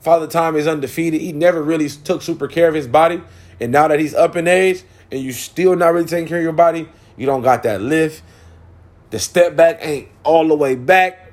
[0.00, 1.20] Father Time is undefeated.
[1.20, 3.22] He never really took super care of his body.
[3.60, 6.44] And now that he's up in age and you still not really taking care of
[6.44, 8.22] your body, you don't got that lift.
[9.10, 11.32] The step back ain't all the way back.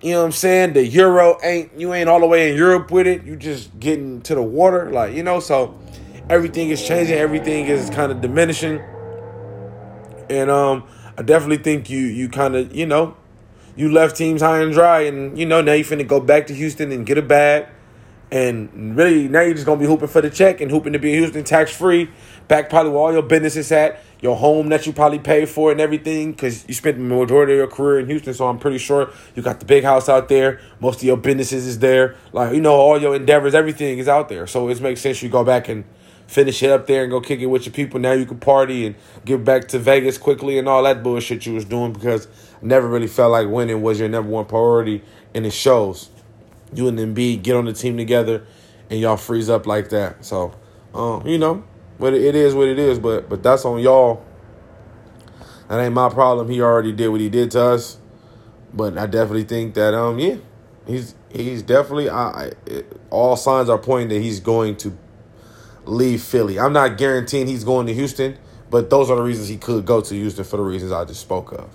[0.00, 0.72] You know what I'm saying?
[0.72, 3.24] The Euro ain't, you ain't all the way in Europe with it.
[3.24, 4.90] You just getting to the water.
[4.90, 5.78] Like, you know, so
[6.28, 7.14] everything is changing.
[7.14, 8.80] Everything is kind of diminishing.
[10.28, 10.84] And um,
[11.16, 13.16] I definitely think you you kind of, you know,
[13.76, 16.54] you left teams high and dry, and you know now you finna go back to
[16.54, 17.66] Houston and get a bag,
[18.30, 21.12] and really now you're just gonna be hooping for the check and hooping to be
[21.12, 22.10] in Houston tax free,
[22.48, 25.72] back probably where all your business is at, your home that you probably paid for
[25.72, 28.34] and everything, because you spent the majority of your career in Houston.
[28.34, 30.60] So I'm pretty sure you got the big house out there.
[30.80, 34.28] Most of your businesses is there, like you know all your endeavors, everything is out
[34.28, 34.46] there.
[34.46, 35.84] So it makes sense you go back and
[36.26, 38.00] finish it up there and go kick it with your people.
[38.00, 41.52] Now you can party and get back to Vegas quickly and all that bullshit you
[41.52, 42.26] was doing because
[42.62, 45.02] never really felt like winning was your number one priority,
[45.34, 46.08] and it shows.
[46.72, 48.46] You and Embiid get on the team together,
[48.88, 50.24] and y'all freeze up like that.
[50.24, 50.54] So,
[50.94, 51.64] um, you know,
[51.98, 52.98] but it is what it is.
[52.98, 54.24] But but that's on y'all.
[55.68, 56.48] That ain't my problem.
[56.48, 57.98] He already did what he did to us.
[58.74, 60.36] But I definitely think that um yeah,
[60.86, 62.52] he's he's definitely I, I
[63.10, 64.96] all signs are pointing that he's going to
[65.84, 66.58] leave Philly.
[66.58, 68.38] I'm not guaranteeing he's going to Houston,
[68.70, 71.20] but those are the reasons he could go to Houston for the reasons I just
[71.20, 71.68] spoke of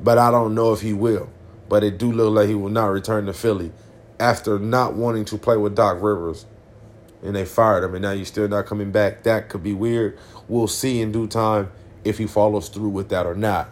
[0.00, 1.28] but I don't know if he will.
[1.68, 3.72] But it do look like he will not return to Philly
[4.20, 6.46] after not wanting to play with Doc Rivers.
[7.22, 9.24] And they fired him, and now you're still not coming back.
[9.24, 10.18] That could be weird.
[10.48, 11.72] We'll see in due time
[12.04, 13.68] if he follows through with that or not.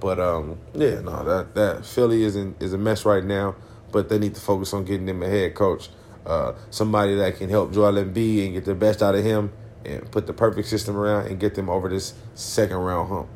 [0.00, 3.56] But um, yeah, no, that that Philly is in, is a mess right now.
[3.92, 5.88] But they need to focus on getting them a head coach,
[6.26, 9.52] uh, somebody that can help Joel Embiid and get the best out of him,
[9.84, 13.28] and put the perfect system around and get them over this second round hump.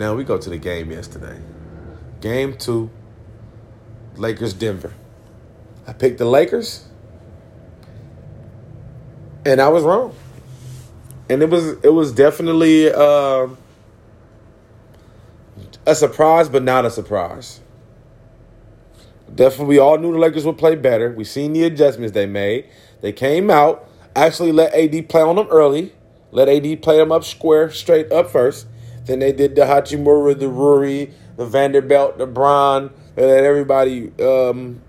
[0.00, 1.38] Now we go to the game yesterday.
[2.22, 2.88] Game two,
[4.16, 4.94] Lakers Denver.
[5.86, 6.86] I picked the Lakers,
[9.44, 10.16] and I was wrong.
[11.28, 13.48] And it was it was definitely uh,
[15.84, 17.60] a surprise, but not a surprise.
[19.34, 21.12] Definitely, we all knew the Lakers would play better.
[21.12, 22.70] We seen the adjustments they made.
[23.02, 23.86] They came out,
[24.16, 25.92] actually let AD play on them early.
[26.30, 28.66] Let AD play them up square, straight up first.
[29.10, 32.92] Then they did the Hachimura, the Rui, the Vanderbilt, the Bron.
[33.16, 34.82] They let everybody um,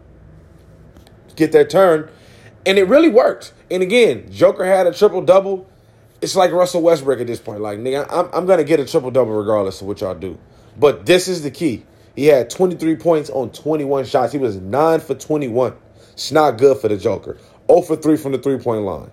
[1.36, 2.08] get their turn.
[2.64, 3.52] And it really worked.
[3.72, 5.68] And again, Joker had a triple double.
[6.22, 7.62] It's like Russell Westbrook at this point.
[7.62, 10.38] Like, nigga, I'm, I'm going to get a triple double regardless of what y'all do.
[10.78, 11.84] But this is the key.
[12.16, 14.34] He had 23 points on 21 shots.
[14.34, 15.74] He was 9 for 21.
[16.12, 17.40] It's not good for the Joker.
[17.66, 19.10] 0 for 3 from the three point line.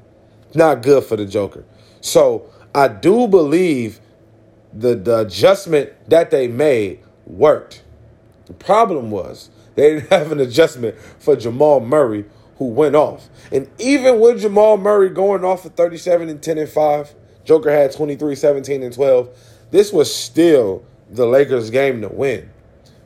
[0.55, 1.65] Not good for the Joker.
[2.03, 4.01] So I do believe
[4.73, 7.83] the, the adjustment that they made worked.
[8.47, 12.25] The problem was they didn't have an adjustment for Jamal Murray,
[12.57, 13.29] who went off.
[13.53, 17.93] And even with Jamal Murray going off for 37 and 10 and 5, Joker had
[17.93, 19.29] 23, 17, and 12.
[19.71, 22.51] This was still the Lakers' game to win.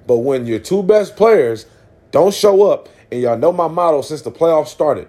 [0.06, 1.66] But when your two best players
[2.10, 5.08] don't show up, and y'all know my motto since the playoffs started,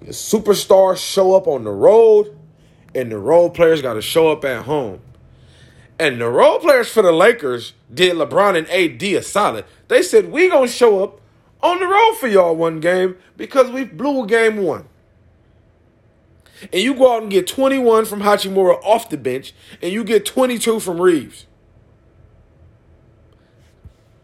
[0.00, 2.36] the superstars show up on the road,
[2.94, 5.00] and the role players got to show up at home.
[5.98, 9.64] And the role players for the Lakers did LeBron and AD a solid.
[9.88, 11.20] They said, we going to show up
[11.62, 14.88] on the road for y'all one game because we blew game one.
[16.72, 20.24] And you go out and get 21 from Hachimura off the bench, and you get
[20.24, 21.46] 22 from Reaves.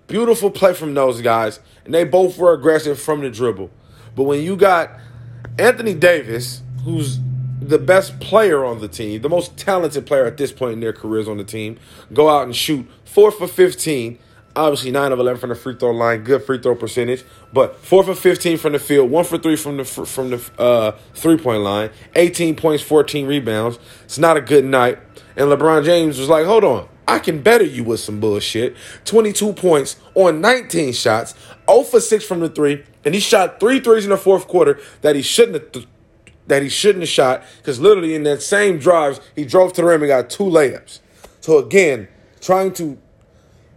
[0.06, 3.70] Beautiful play from those guys, and they both were aggressive from the dribble.
[4.16, 4.98] But when you got
[5.58, 7.18] Anthony Davis, who's
[7.60, 10.92] the best player on the team, the most talented player at this point in their
[10.92, 11.78] careers on the team,
[12.12, 14.18] go out and shoot four for 15.
[14.56, 18.02] Obviously, 9 of 11 from the free throw line, good free throw percentage, but 4
[18.02, 21.62] for 15 from the field, 1 for 3 from the from the uh, three point
[21.62, 23.78] line, 18 points, 14 rebounds.
[24.04, 24.98] It's not a good night.
[25.36, 28.76] And LeBron James was like, hold on, I can better you with some bullshit.
[29.04, 31.34] 22 points on 19 shots,
[31.68, 34.80] 0 for 6 from the three, and he shot three threes in the fourth quarter
[35.02, 35.86] that he shouldn't have th-
[36.50, 39.86] that he shouldn't have shot because literally in that same drives he drove to the
[39.86, 40.98] rim and got two layups.
[41.40, 42.08] So again,
[42.40, 42.98] trying to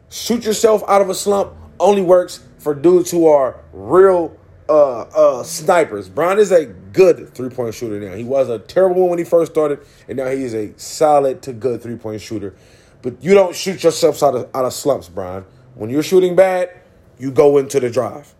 [0.09, 4.35] shoot yourself out of a slump only works for dudes who are real
[4.67, 6.09] uh, uh, snipers.
[6.09, 8.15] Brown is a good three point shooter now.
[8.15, 11.43] He was a terrible one when he first started, and now he is a solid
[11.43, 12.55] to good three point shooter.
[13.03, 15.45] But you don't shoot yourself out of out of slumps, Brian.
[15.75, 16.71] When you're shooting bad,
[17.19, 18.33] you go into the drive.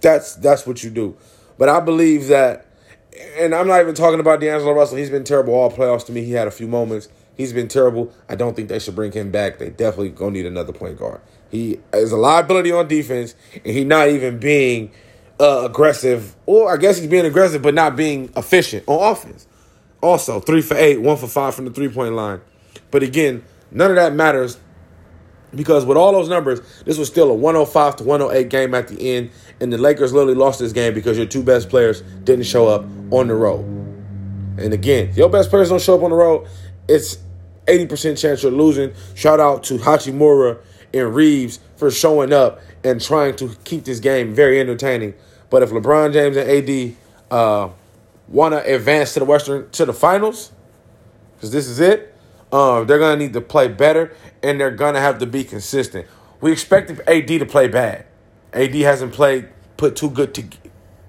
[0.00, 1.18] That's that's what you do.
[1.58, 2.67] But I believe that,
[3.38, 4.98] and I'm not even talking about D'Angelo Russell.
[4.98, 6.24] He's been terrible all playoffs to me.
[6.24, 7.08] He had a few moments.
[7.36, 8.12] He's been terrible.
[8.28, 9.58] I don't think they should bring him back.
[9.58, 11.20] They definitely gonna need another point guard.
[11.50, 14.90] He is a liability on defense, and he not even being
[15.40, 16.34] uh, aggressive.
[16.46, 19.46] Or I guess he's being aggressive, but not being efficient on offense.
[20.00, 22.40] Also, three for eight, one for five from the three point line.
[22.90, 24.58] But again, None of that matters
[25.54, 29.16] because with all those numbers, this was still a 105 to 108 game at the
[29.16, 32.68] end, and the Lakers literally lost this game because your two best players didn't show
[32.68, 33.64] up on the road.
[34.58, 36.48] And again, your best players don't show up on the road,
[36.88, 37.18] it's
[37.66, 38.92] 80% chance you're losing.
[39.14, 40.58] Shout out to Hachimura
[40.92, 45.14] and Reaves for showing up and trying to keep this game very entertaining.
[45.50, 46.96] But if LeBron James and AD
[47.30, 47.70] uh,
[48.28, 50.52] want to advance to the Western to the finals,
[51.36, 52.14] because this is it,
[52.52, 56.06] um, they're gonna need to play better, and they're gonna have to be consistent.
[56.40, 58.06] We expected AD to play bad.
[58.52, 60.44] AD hasn't played put two good to.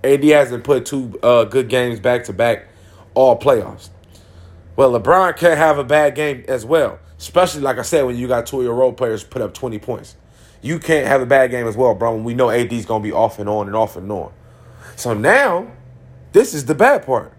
[0.04, 2.68] AD hasn't put two uh, good games back to back
[3.14, 3.90] all playoffs.
[4.76, 8.28] Well, LeBron can't have a bad game as well, especially like I said when you
[8.28, 10.16] got two of your role players put up twenty points.
[10.62, 12.16] You can't have a bad game as well, bro.
[12.16, 14.32] When we know AD's gonna be off and on and off and on.
[14.96, 15.72] So now,
[16.34, 17.34] this is the bad part.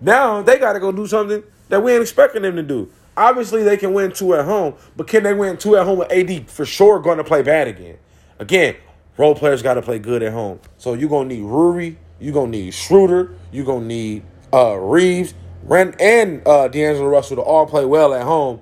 [0.00, 2.90] Now they got to go do something that we ain't expecting them to do.
[3.16, 6.10] Obviously, they can win two at home, but can they win two at home with
[6.10, 7.96] AD for sure going to play bad again?
[8.38, 8.76] Again,
[9.16, 10.60] role players got to play good at home.
[10.78, 14.22] So you're going to need Ruri, you're going to need Schroeder, you're going to need
[14.52, 18.60] uh, Reaves, Ren, and uh, D'Angelo Russell to all play well at home.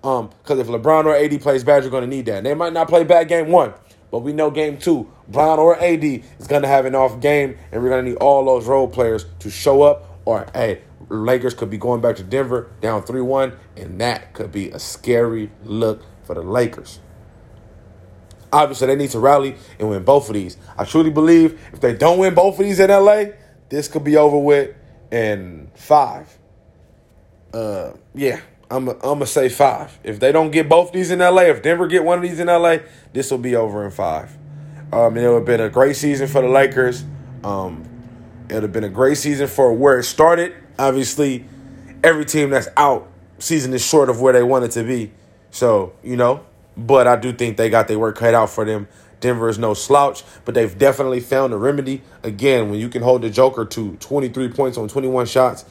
[0.00, 2.38] Because um, if LeBron or AD plays bad, you're going to need that.
[2.38, 3.72] And they might not play bad game one,
[4.10, 7.56] but we know game two, Brown or AD is going to have an off game,
[7.72, 11.54] and we're going to need all those role players to show up or, hey, Lakers
[11.54, 15.50] could be going back to Denver down 3 1, and that could be a scary
[15.64, 17.00] look for the Lakers.
[18.54, 20.56] Obviously, they need to rally and win both of these.
[20.78, 23.24] I truly believe if they don't win both of these in LA,
[23.68, 24.74] this could be over with
[25.10, 26.38] in five.
[27.52, 28.40] Uh, yeah,
[28.70, 29.98] I'm I'm gonna say five.
[30.02, 32.40] If they don't get both of these in LA, if Denver get one of these
[32.40, 32.78] in LA,
[33.12, 34.36] this will be over in five.
[34.92, 37.04] Um, it would have been a great season for the Lakers.
[37.42, 37.84] Um,
[38.48, 41.44] it would have been a great season for where it started obviously
[42.02, 45.12] every team that's out season is short of where they want it to be.
[45.50, 46.44] So, you know,
[46.76, 48.88] but I do think they got their work cut out for them.
[49.20, 52.02] Denver is no slouch, but they've definitely found a remedy.
[52.22, 55.64] Again, when you can hold the Joker to 23 points on 21 shots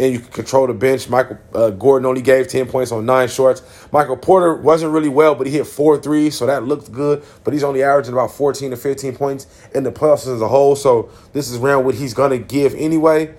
[0.00, 1.10] and you can control the bench.
[1.10, 3.62] Michael uh, Gordon only gave 10 points on nine shorts.
[3.92, 7.22] Michael Porter wasn't really well, but he hit four threes, so that looked good.
[7.44, 10.74] But he's only averaging about 14 to 15 points in the playoffs as a whole.
[10.74, 13.34] So this is around what he's going to give anyway.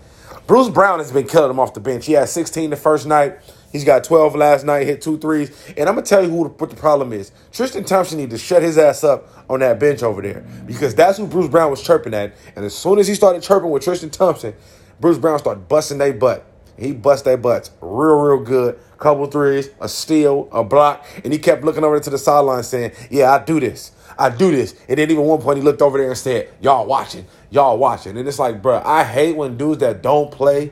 [0.45, 2.05] Bruce Brown has been killing him off the bench.
[2.05, 3.39] He had 16 the first night.
[3.71, 5.49] He's got 12 last night, hit two threes.
[5.77, 7.31] And I'm going to tell you who, what the problem is.
[7.51, 11.17] Tristan Thompson needs to shut his ass up on that bench over there because that's
[11.17, 12.35] who Bruce Brown was chirping at.
[12.55, 14.53] And as soon as he started chirping with Tristan Thompson,
[14.99, 16.45] Bruce Brown started busting their butt.
[16.77, 18.79] He bust their butts real, real good.
[18.97, 21.05] Couple threes, a steal, a block.
[21.23, 23.91] And he kept looking over to the sideline saying, Yeah, I do this.
[24.17, 24.75] I do this.
[24.87, 28.17] And then even one point he looked over there and said, Y'all watching, y'all watching.
[28.17, 30.71] And it's like, bro, I hate when dudes that don't play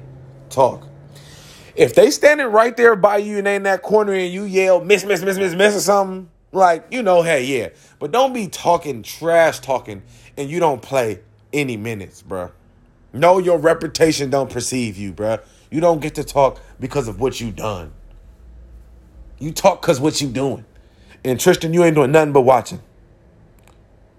[0.49, 0.88] talk.
[1.79, 4.81] If they standing right there by you and they in that corner and you yell,
[4.83, 7.69] miss, miss, miss, miss, miss, or something, like, you know, hey, yeah.
[7.99, 10.03] But don't be talking trash talking
[10.37, 11.21] and you don't play
[11.53, 12.51] any minutes, bro.
[13.13, 15.39] Know your reputation don't perceive you, bro.
[15.71, 17.93] You don't get to talk because of what you done.
[19.39, 20.65] You talk because what you doing.
[21.23, 22.81] And Tristan, you ain't doing nothing but watching.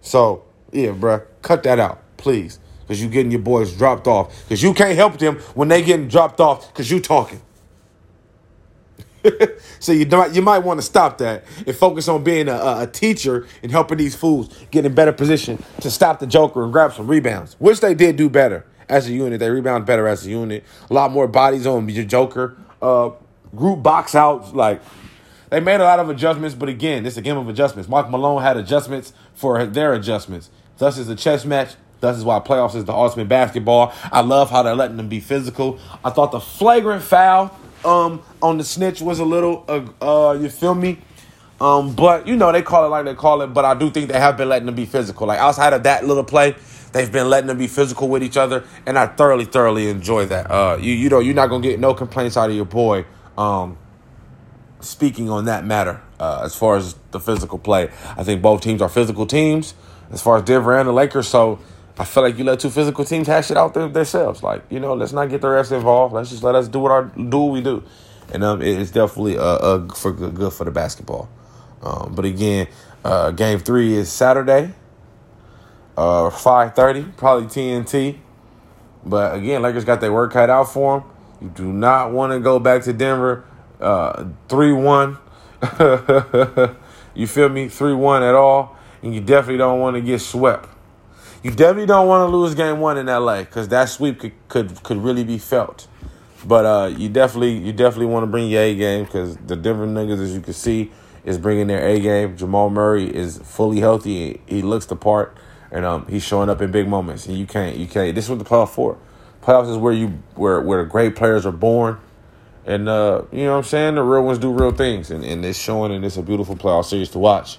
[0.00, 1.26] So Yeah, bruh.
[1.42, 2.58] Cut that out, please.
[2.82, 4.44] Because you getting your boys dropped off.
[4.44, 7.42] Because you can't help them when they getting dropped off because you talking.
[9.78, 12.86] so you might you might want to stop that and focus on being a, a,
[12.86, 16.92] teacher and helping these fools get in better position to stop the Joker and grab
[16.92, 19.40] some rebounds, which they did do better as a unit.
[19.40, 20.64] They rebound better as a unit.
[20.88, 22.56] A lot more bodies on your Joker.
[22.80, 23.10] Uh,
[23.54, 24.80] group box outs like
[25.50, 27.88] they made a lot of adjustments, but again, it's a game of adjustments.
[27.88, 30.48] Mark Malone had adjustments for their adjustments.
[30.78, 31.74] Thus is a chess match.
[31.98, 33.92] Thus is why playoffs is the ultimate basketball.
[34.10, 35.78] I love how they're letting them be physical.
[36.02, 37.54] I thought the flagrant foul
[37.84, 40.98] um on the snitch was a little uh, uh you feel me?
[41.60, 44.08] Um but you know they call it like they call it but i do think
[44.08, 45.26] they have been letting them be physical.
[45.26, 46.56] Like outside of that little play
[46.92, 50.50] they've been letting them be physical with each other and i thoroughly thoroughly enjoy that.
[50.50, 53.04] Uh you you know you're not gonna get no complaints out of your boy
[53.36, 53.76] um
[54.80, 57.90] speaking on that matter uh, as far as the physical play.
[58.16, 59.74] I think both teams are physical teams
[60.10, 61.58] as far as denver and the lakers so
[62.00, 64.42] I feel like you let two physical teams hash it out there themselves.
[64.42, 66.14] Like, you know, let's not get the refs involved.
[66.14, 67.84] Let's just let us do what our do what we do.
[68.32, 71.28] And um, it's definitely uh, uh for good, good for the basketball.
[71.82, 72.68] Um, but again,
[73.04, 74.72] uh, game three is Saturday,
[75.94, 78.18] uh, five thirty, probably TNT.
[79.04, 81.10] But again, Lakers got their work cut out for them.
[81.42, 83.44] You do not want to go back to Denver,
[83.78, 85.18] uh, three one.
[87.14, 87.68] you feel me?
[87.68, 90.66] Three one at all, and you definitely don't want to get swept.
[91.42, 94.82] You definitely don't want to lose game one in LA because that sweep could, could
[94.82, 95.88] could really be felt.
[96.44, 99.86] But uh, you definitely you definitely want to bring your A game because the Denver
[99.86, 100.92] Nuggets, as you can see,
[101.24, 102.36] is bringing their A game.
[102.36, 104.42] Jamal Murray is fully healthy.
[104.46, 105.34] He looks the part,
[105.70, 107.24] and um, he's showing up in big moments.
[107.26, 108.14] And you can't you can't.
[108.14, 108.98] This is what the playoff for.
[109.42, 111.98] Playoffs is where you where where great players are born.
[112.66, 113.94] And uh, you know what I'm saying?
[113.94, 116.84] The real ones do real things, and, and it's showing, and it's a beautiful playoff
[116.84, 117.58] series to watch.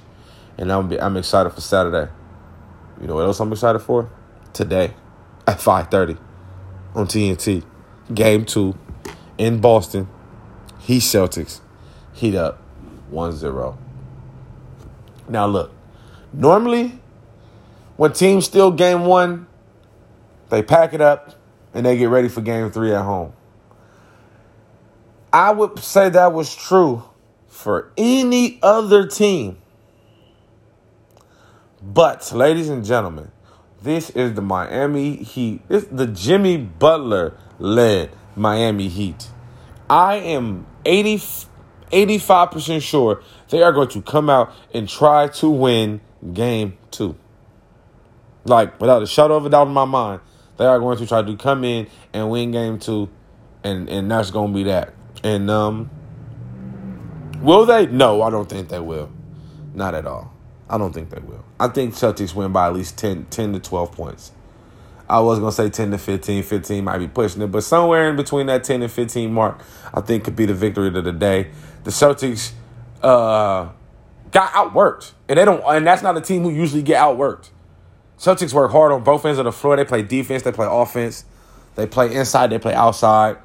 [0.59, 2.11] And I'm I'm excited for Saturday.
[2.99, 4.09] You know what else I'm excited for?
[4.53, 4.93] Today
[5.47, 6.17] at 5:30
[6.95, 7.63] on TNT.
[8.13, 8.75] Game 2
[9.37, 10.07] in Boston.
[10.79, 11.61] Heat Celtics.
[12.13, 12.61] Heat up
[13.11, 13.77] 1-0.
[15.29, 15.71] Now look,
[16.33, 16.99] normally
[17.95, 19.47] when teams steal game 1,
[20.49, 21.35] they pack it up
[21.73, 23.33] and they get ready for game 3 at home.
[25.31, 27.03] I would say that was true
[27.47, 29.61] for any other team
[31.82, 33.32] but, ladies and gentlemen,
[33.82, 35.67] this is the Miami Heat.
[35.67, 39.29] This the Jimmy Butler led Miami Heat.
[39.89, 41.17] I am 80,
[41.91, 46.01] 85% sure they are going to come out and try to win
[46.34, 47.17] game two.
[48.45, 50.21] Like, without a shadow of a doubt in my mind,
[50.57, 53.09] they are going to try to come in and win game two,
[53.63, 54.93] and, and that's going to be that.
[55.23, 55.89] And, um,
[57.41, 57.88] will they?
[57.88, 59.11] No, I don't think they will.
[59.73, 60.34] Not at all.
[60.72, 61.43] I don't think they will.
[61.59, 64.32] I think Celtics win by at least 10, 10 to 12 points.
[65.09, 66.43] I was going to say 10 to 15.
[66.43, 69.61] 15 might be pushing it, but somewhere in between that 10 and 15 mark,
[69.93, 71.51] I think could be the victory of the day.
[71.84, 72.53] The Celtics
[73.03, 73.69] uh,
[74.32, 77.49] got outworked, and they don't, and that's not a team who usually get outworked.
[78.17, 79.76] Celtics work hard on both ends of the floor.
[79.76, 81.26] They play defense, they play offense,
[81.76, 83.38] they play inside, they play outside.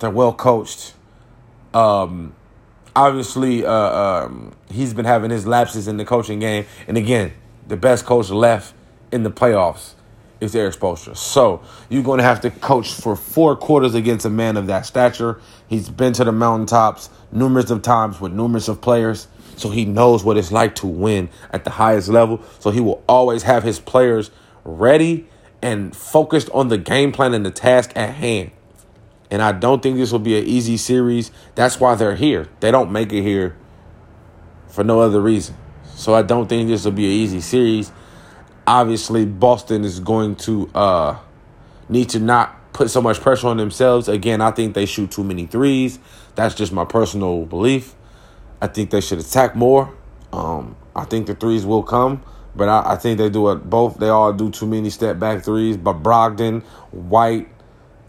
[0.00, 0.92] They're well coached.
[1.72, 2.34] Um,
[2.96, 6.66] obviously, uh, um, he's been having his lapses in the coaching game.
[6.86, 7.32] And again,
[7.66, 8.74] the best coach left
[9.12, 9.94] in the playoffs
[10.40, 11.16] is Erik Spoelstra.
[11.16, 14.86] So you're going to have to coach for four quarters against a man of that
[14.86, 15.40] stature.
[15.68, 19.28] He's been to the mountaintops numerous of times with numerous of players.
[19.56, 22.42] So he knows what it's like to win at the highest level.
[22.58, 24.30] So he will always have his players
[24.64, 25.28] ready
[25.62, 28.50] and focused on the game plan and the task at hand.
[29.34, 31.32] And I don't think this will be an easy series.
[31.56, 32.48] That's why they're here.
[32.60, 33.56] They don't make it here
[34.68, 35.56] for no other reason.
[35.96, 37.90] So I don't think this will be an easy series.
[38.64, 41.18] Obviously, Boston is going to uh,
[41.88, 44.06] need to not put so much pressure on themselves.
[44.06, 45.98] Again, I think they shoot too many threes.
[46.36, 47.96] That's just my personal belief.
[48.62, 49.92] I think they should attack more.
[50.32, 52.22] Um, I think the threes will come,
[52.54, 53.98] but I, I think they do it both.
[53.98, 55.76] They all do too many step back threes.
[55.76, 56.62] But Brogdon,
[56.92, 57.48] White,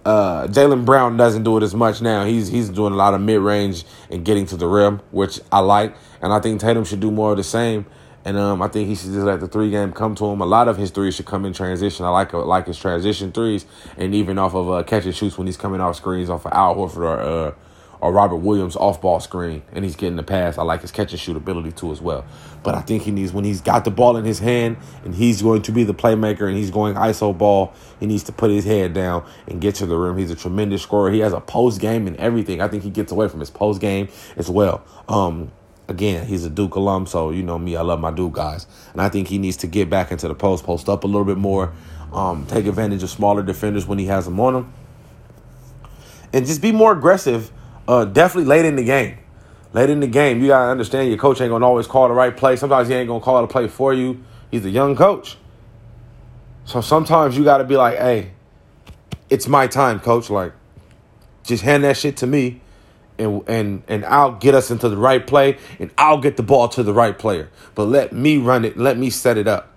[0.06, 2.26] uh, Jaylen Brown doesn't do it as much now.
[2.26, 5.60] He's he's doing a lot of mid range and getting to the rim, which I
[5.60, 7.86] like, and I think Tatum should do more of the same.
[8.24, 10.42] And um, I think he should just let the three game come to him.
[10.42, 12.06] A lot of his threes should come in transition.
[12.06, 13.66] I like like his transition threes,
[13.98, 16.54] and even off of uh, catch and shoots when he's coming off screens off of
[16.54, 17.52] Al Horford or uh,
[18.02, 20.58] or Robert Williams off ball screen and he's getting the pass.
[20.58, 22.26] I like his catch and shoot ability too as well.
[22.64, 25.42] But I think he needs when he's got the ball in his hand and he's
[25.42, 28.66] going to be the playmaker and he's going ISO ball, he needs to put his
[28.66, 30.18] head down and get to the rim.
[30.18, 31.12] He's a tremendous scorer.
[31.12, 32.62] He has a post game and everything.
[32.62, 34.84] I think he gets away from his post game as well.
[35.08, 35.52] Um,
[35.88, 38.68] again, he's a Duke alum, so you know me, I love my Duke guys.
[38.94, 41.26] And I think he needs to get back into the post, post up a little
[41.26, 41.74] bit more,
[42.14, 44.74] um, take advantage of smaller defenders when he has them on him,
[46.34, 47.52] and just be more aggressive,
[47.88, 49.18] uh, definitely late in the game.
[49.74, 52.36] Late in the game, you gotta understand your coach ain't gonna always call the right
[52.36, 52.56] play.
[52.56, 54.24] Sometimes he ain't gonna call the play for you.
[54.50, 55.38] He's a young coach.
[56.64, 58.32] So sometimes you gotta be like, hey,
[59.30, 60.30] it's my time, coach.
[60.30, 60.54] Like,
[61.44, 62.62] just hand that shit to me
[63.18, 66.68] and and and I'll get us into the right play and I'll get the ball
[66.70, 67.50] to the right player.
[67.74, 69.72] But let me run it, let me set it up.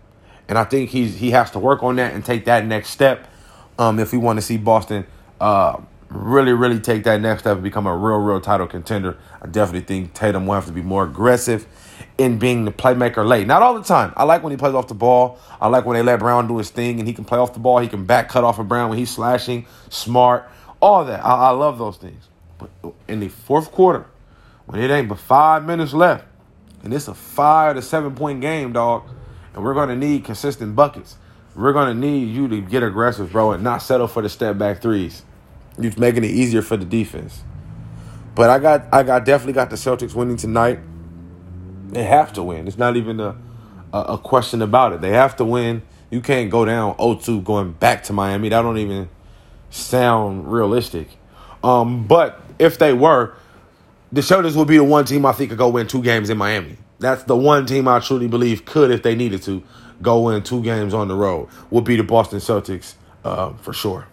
[0.49, 3.29] And I think he's he has to work on that and take that next step.
[3.79, 5.07] Um, if we want to see Boston
[5.41, 5.81] uh,
[6.11, 9.87] really, really take that next step and become a real, real title contender, I definitely
[9.87, 11.67] think Tatum will have to be more aggressive
[12.17, 13.47] in being the playmaker late.
[13.47, 14.13] Not all the time.
[14.17, 15.39] I like when he plays off the ball.
[15.61, 17.61] I like when they let Brown do his thing and he can play off the
[17.61, 17.79] ball.
[17.79, 20.49] He can back cut off of Brown when he's slashing, smart,
[20.81, 21.25] all that.
[21.25, 22.29] I, I love those things.
[22.59, 22.71] But
[23.07, 24.07] in the fourth quarter,
[24.67, 26.25] when it ain't but five minutes left,
[26.83, 29.05] and it's a five to seven point game, dog,
[29.55, 31.17] and we're gonna need consistent buckets.
[31.55, 34.81] We're gonna need you to get aggressive, bro, and not settle for the step back
[34.81, 35.23] threes.
[35.81, 37.43] You're making it easier for the defense.
[38.35, 40.81] But I got I got definitely got the Celtics winning tonight.
[41.89, 42.69] They have to win.
[42.69, 43.37] It's not even a
[43.93, 45.01] a, a question about it.
[45.01, 45.83] They have to win.
[46.11, 48.49] You can't go down 0-2 going back to Miami.
[48.49, 49.09] That don't even
[49.71, 51.09] sound realistic.
[51.63, 53.35] Um, but if they were,
[54.11, 56.39] the Celtics would be the one team I think could go win two games in
[56.39, 56.79] Miami.
[56.99, 59.63] That's the one team I truly believe could, if they needed to,
[60.01, 61.49] go win two games on the road.
[61.71, 64.07] Would be the Boston Celtics uh, for sure.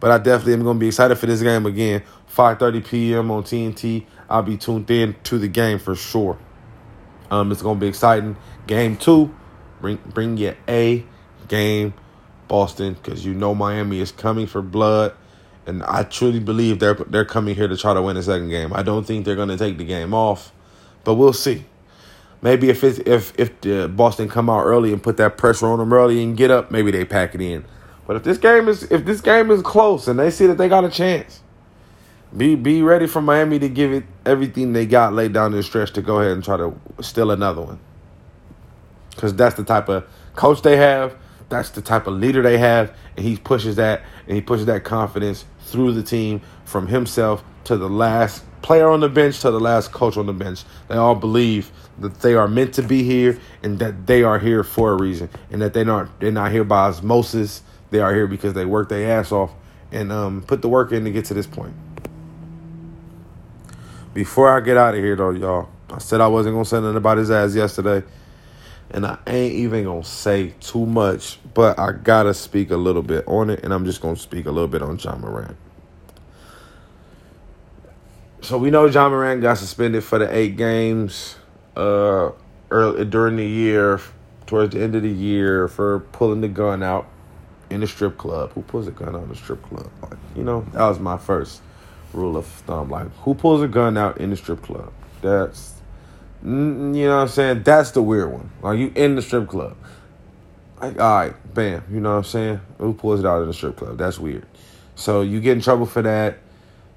[0.00, 2.02] But I definitely am going to be excited for this game again.
[2.34, 3.30] 5:30 p.m.
[3.30, 4.06] on TNT.
[4.28, 6.38] I'll be tuned in to the game for sure.
[7.30, 8.36] Um, it's going to be exciting.
[8.66, 9.34] Game two,
[9.80, 11.04] bring bring your A
[11.48, 11.94] game,
[12.48, 15.14] Boston, because you know Miami is coming for blood.
[15.66, 18.72] And I truly believe they're they're coming here to try to win the second game.
[18.72, 20.52] I don't think they're going to take the game off,
[21.04, 21.66] but we'll see.
[22.42, 25.78] Maybe if it's, if if the Boston come out early and put that pressure on
[25.78, 27.64] them early and get up, maybe they pack it in.
[28.10, 30.68] But if this game is if this game is close and they see that they
[30.68, 31.42] got a chance,
[32.36, 35.62] be be ready for Miami to give it everything they got laid down in the
[35.62, 37.78] stretch to go ahead and try to steal another one.
[39.10, 41.14] Because that's the type of coach they have.
[41.50, 44.82] That's the type of leader they have, and he pushes that and he pushes that
[44.82, 49.60] confidence through the team from himself to the last player on the bench to the
[49.60, 50.64] last coach on the bench.
[50.88, 54.64] They all believe that they are meant to be here and that they are here
[54.64, 57.62] for a reason and that they're not they're not here by osmosis.
[57.90, 59.52] They are here because they worked their ass off
[59.92, 61.74] and um, put the work in to get to this point.
[64.14, 66.96] Before I get out of here though, y'all, I said I wasn't gonna say nothing
[66.96, 68.04] about his ass yesterday.
[68.92, 73.24] And I ain't even gonna say too much, but I gotta speak a little bit
[73.28, 75.56] on it, and I'm just gonna speak a little bit on Ja Morant.
[78.40, 81.36] So we know Ja Morant got suspended for the eight games
[81.76, 82.30] uh
[82.70, 84.00] early during the year,
[84.46, 87.06] towards the end of the year, for pulling the gun out
[87.70, 88.52] in the strip club.
[88.52, 89.88] Who pulls a gun out in the strip club?
[90.02, 91.62] Like, you know, that was my first
[92.12, 92.90] rule of thumb.
[92.90, 94.92] Like, who pulls a gun out in the strip club?
[95.22, 95.74] That's
[96.44, 97.62] mm, you know what I'm saying?
[97.62, 98.50] That's the weird one.
[98.62, 99.76] Like you in the strip club.
[100.80, 101.84] Like, all right, bam.
[101.90, 102.60] You know what I'm saying?
[102.78, 103.98] Who pulls it out in the strip club?
[103.98, 104.46] That's weird.
[104.94, 106.38] So you get in trouble for that.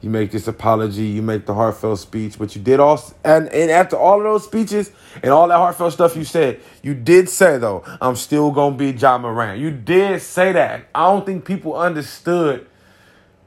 [0.04, 1.06] You make this apology.
[1.06, 4.44] You make the heartfelt speech, but you did all and and after all of those
[4.44, 4.92] speeches
[5.22, 8.92] and all that heartfelt stuff you said, you did say though, I'm still gonna be
[8.92, 9.60] Ja Morant.
[9.60, 10.88] You did say that.
[10.94, 12.68] I don't think people understood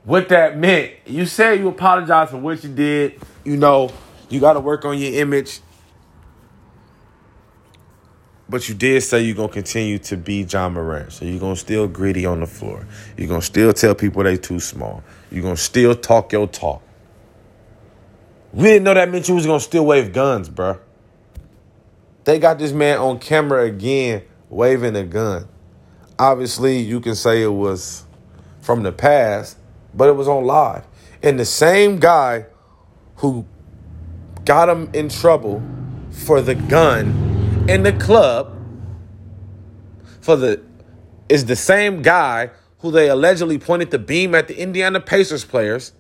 [0.05, 0.93] what that meant.
[1.05, 3.21] You said you apologized for what you did.
[3.45, 3.93] You know,
[4.31, 5.61] you got to work on your image.
[8.49, 11.13] But you did say you're gonna continue to be Ja Morant.
[11.13, 12.87] So you're gonna still greedy on the floor.
[13.17, 15.03] You're gonna still tell people they too small.
[15.33, 16.83] You're gonna still talk your talk.
[18.53, 20.79] We didn't know that meant you was gonna still wave guns, bruh.
[22.25, 25.49] They got this man on camera again waving a gun.
[26.19, 28.05] Obviously, you can say it was
[28.61, 29.59] from the past,
[29.93, 30.85] but it was on live.
[31.23, 32.47] And the same guy
[33.17, 33.45] who
[34.45, 35.63] got him in trouble
[36.11, 37.36] for the gun
[37.69, 38.57] in the club
[40.21, 40.63] for the
[41.29, 45.93] is the same guy who they allegedly pointed the beam at the Indiana Pacers players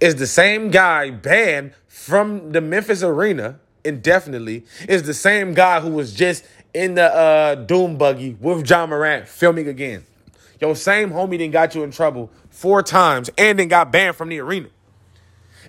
[0.00, 5.90] is the same guy banned from the Memphis arena indefinitely is the same guy who
[5.90, 10.04] was just in the uh, dune buggy with Ja Morant filming again.
[10.58, 14.30] Yo, same homie then got you in trouble four times and then got banned from
[14.30, 14.68] the arena.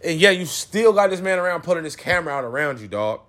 [0.04, 3.22] And yeah, you still got this man around putting his camera out around you, dog.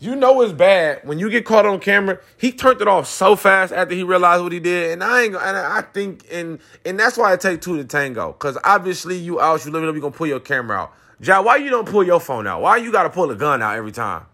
[0.00, 2.20] You know it's bad when you get caught on camera.
[2.36, 5.34] He turned it off so fast after he realized what he did, and I ain't.
[5.34, 8.32] And I think, and and that's why I take two to tango.
[8.34, 10.92] Cause obviously you out, you living up, you gonna pull your camera out.
[11.20, 12.62] Ja, why you don't pull your phone out?
[12.62, 14.26] Why you gotta pull a gun out every time?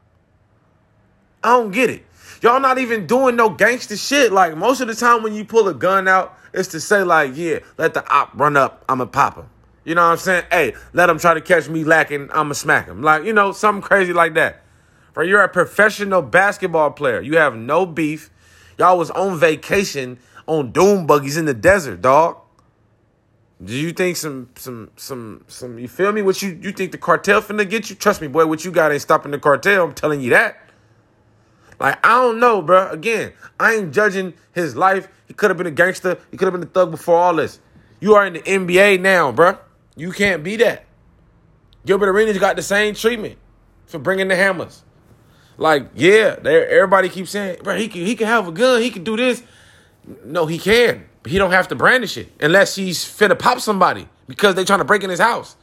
[1.42, 2.04] I don't get it.
[2.42, 4.32] Y'all not even doing no gangster shit.
[4.32, 7.36] Like most of the time when you pull a gun out, it's to say like,
[7.36, 9.46] yeah, let the op run up, I'ma pop him.
[9.84, 10.44] You know what I'm saying?
[10.50, 13.00] Hey, let him try to catch me lacking, I'ma smack him.
[13.00, 14.63] Like, you know, something crazy like that.
[15.14, 15.28] Right?
[15.28, 17.20] You're a professional basketball player.
[17.20, 18.30] You have no beef.
[18.78, 22.38] Y'all was on vacation on dune buggies in the desert, dog.
[23.62, 26.22] Do you think some some some some you feel me?
[26.22, 27.96] What you you think the cartel finna get you?
[27.96, 29.84] Trust me, boy, what you got ain't stopping the cartel.
[29.84, 30.58] I'm telling you that.
[31.78, 32.88] Like, I don't know, bro.
[32.90, 35.08] Again, I ain't judging his life.
[35.26, 36.18] He could have been a gangster.
[36.30, 37.60] He could have been a thug before all this.
[38.00, 39.58] You are in the NBA now, bro.
[39.96, 40.84] You can't be that.
[41.86, 43.38] Gilbert Arenas got the same treatment
[43.86, 44.82] for bringing the hammers.
[45.57, 49.05] Like, yeah, everybody keeps saying, bro, he can he can have a gun, he can
[49.05, 49.42] do this.
[50.24, 51.07] No, he can.
[51.22, 54.80] But he don't have to brandish it unless he's to pop somebody because they trying
[54.80, 55.57] to break in his house.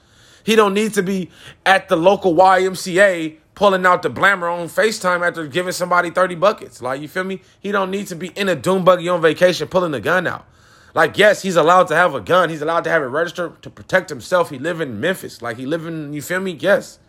[0.43, 1.29] He don't need to be
[1.65, 6.81] at the local YMCA pulling out the blammer on FaceTime after giving somebody 30 buckets.
[6.81, 7.41] Like, you feel me?
[7.59, 10.47] He don't need to be in a dune buggy on vacation pulling the gun out.
[10.93, 12.49] Like, yes, he's allowed to have a gun.
[12.49, 14.49] He's allowed to have it registered to protect himself.
[14.49, 15.41] He live in Memphis.
[15.41, 16.51] Like, he live in, you feel me?
[16.53, 16.99] Yes.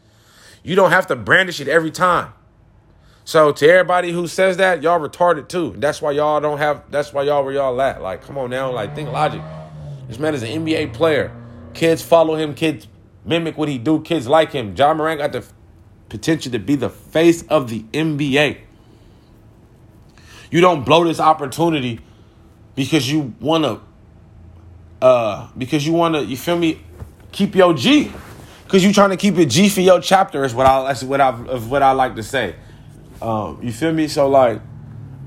[0.63, 2.33] You don't have to brandish it every time.
[3.25, 5.75] So to everybody who says that, y'all retarded too.
[5.77, 6.91] That's why y'all don't have.
[6.91, 8.03] That's why y'all where y'all at.
[8.03, 8.73] Like, come on now.
[8.73, 9.43] Like, think logic.
[10.09, 11.35] This man is an NBA player.
[11.75, 12.55] Kids follow him.
[12.55, 12.89] Kids
[13.25, 14.01] mimic what he do.
[14.01, 14.75] Kids like him.
[14.77, 15.45] Ja Morant got the
[16.09, 18.59] potential to be the face of the NBA.
[20.51, 22.01] You don't blow this opportunity
[22.75, 23.81] because you want to.
[25.01, 26.25] Uh, because you want to.
[26.25, 26.81] You feel me?
[27.31, 28.13] Keep your G.
[28.65, 30.89] Because you trying to keep it G for your chapter is what I.
[30.89, 31.31] That's what I.
[31.31, 32.57] What I like to say.
[33.23, 34.09] Um, you feel me?
[34.09, 34.61] So like,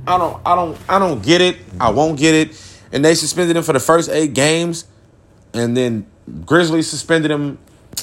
[0.05, 1.57] I don't, I don't, I don't get it.
[1.79, 2.61] I won't get it.
[2.91, 4.85] And they suspended him for the first eight games,
[5.53, 6.05] and then
[6.45, 7.57] Grizzlies suspended him.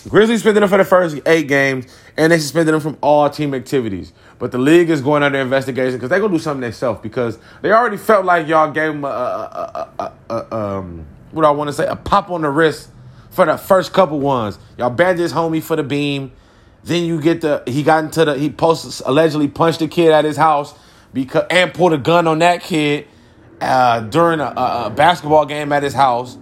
[0.09, 1.86] Grizzlies suspended him for the first eight games,
[2.16, 4.12] and they suspended him from all team activities.
[4.38, 7.70] But the league is going under investigation because they're gonna do something themselves because they
[7.70, 11.72] already felt like y'all gave him a, a, a, a um, what I want to
[11.72, 12.90] say a pop on the wrist
[13.30, 14.59] for the first couple ones.
[14.78, 16.32] Y'all banned his homie for the beam.
[16.85, 20.24] Then you get the he got into the he posts allegedly punched a kid at
[20.24, 20.74] his house
[21.12, 23.07] because and pulled a gun on that kid
[23.61, 26.37] uh, during a, a, basketball game at his house.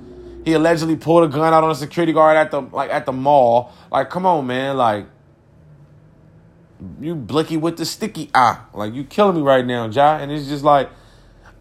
[0.44, 3.12] He allegedly pulled a gun out on a security guard at the like at the
[3.12, 3.72] mall.
[3.92, 5.06] Like, come on, man, like
[7.00, 8.58] you blicky with the sticky eye.
[8.72, 10.16] Like you killing me right now, Ja.
[10.16, 10.88] And it's just like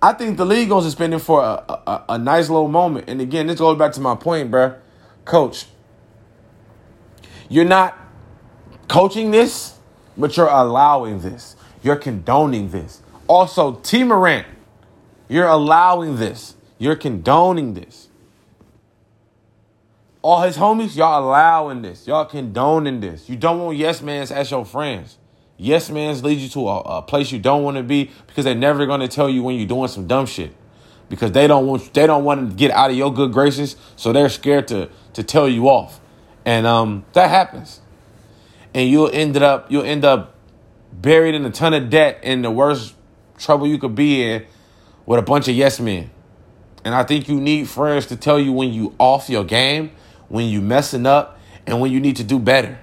[0.01, 3.09] I think the league gonna suspend him for a, a, a nice little moment.
[3.09, 4.75] And again, this goes back to my point, bro.
[5.25, 5.65] Coach,
[7.49, 7.98] you're not
[8.89, 9.77] coaching this,
[10.17, 11.55] but you're allowing this.
[11.81, 13.01] You're condoning this.
[13.27, 14.47] Also, Tee Morant,
[15.29, 16.55] you're allowing this.
[16.77, 18.09] You're condoning this.
[20.21, 22.05] All his homies, y'all allowing this.
[22.05, 23.29] Y'all condoning this.
[23.29, 25.17] You don't want yes mans as your friends.
[25.55, 28.55] Yes mans lead you to a, a place you don't want to be because they're
[28.55, 30.53] never gonna tell you when you're doing some dumb shit.
[31.07, 34.11] Because they don't want they don't want to get out of your good graces, so
[34.11, 36.01] they're scared to to tell you off.
[36.45, 37.81] And um that happens
[38.73, 40.35] and you'll end up you'll end up
[40.91, 42.95] buried in a ton of debt in the worst
[43.37, 44.45] trouble you could be in
[45.05, 46.09] with a bunch of yes men.
[46.83, 49.91] And I think you need friends to tell you when you off your game,
[50.27, 52.79] when you messing up, and when you need to do better.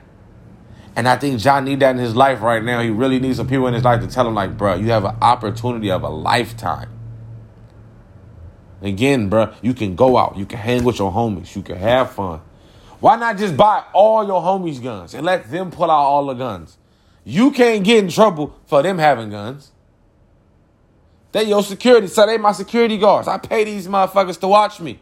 [0.95, 2.81] And I think Ja need that in his life right now.
[2.81, 5.05] He really needs some people in his life to tell him, like, bro, you have
[5.05, 6.89] an opportunity of a lifetime.
[8.81, 12.13] Again, bro, you can go out, you can hang with your homies, you can have
[12.13, 12.41] fun.
[13.01, 16.35] Why not just buy all your homies' guns and let them pull out all the
[16.35, 16.79] guns?
[17.25, 19.73] You can't get in trouble for them having guns.
[21.33, 23.29] They your security, so they my security guards.
[23.29, 25.01] I pay these motherfuckers to watch me.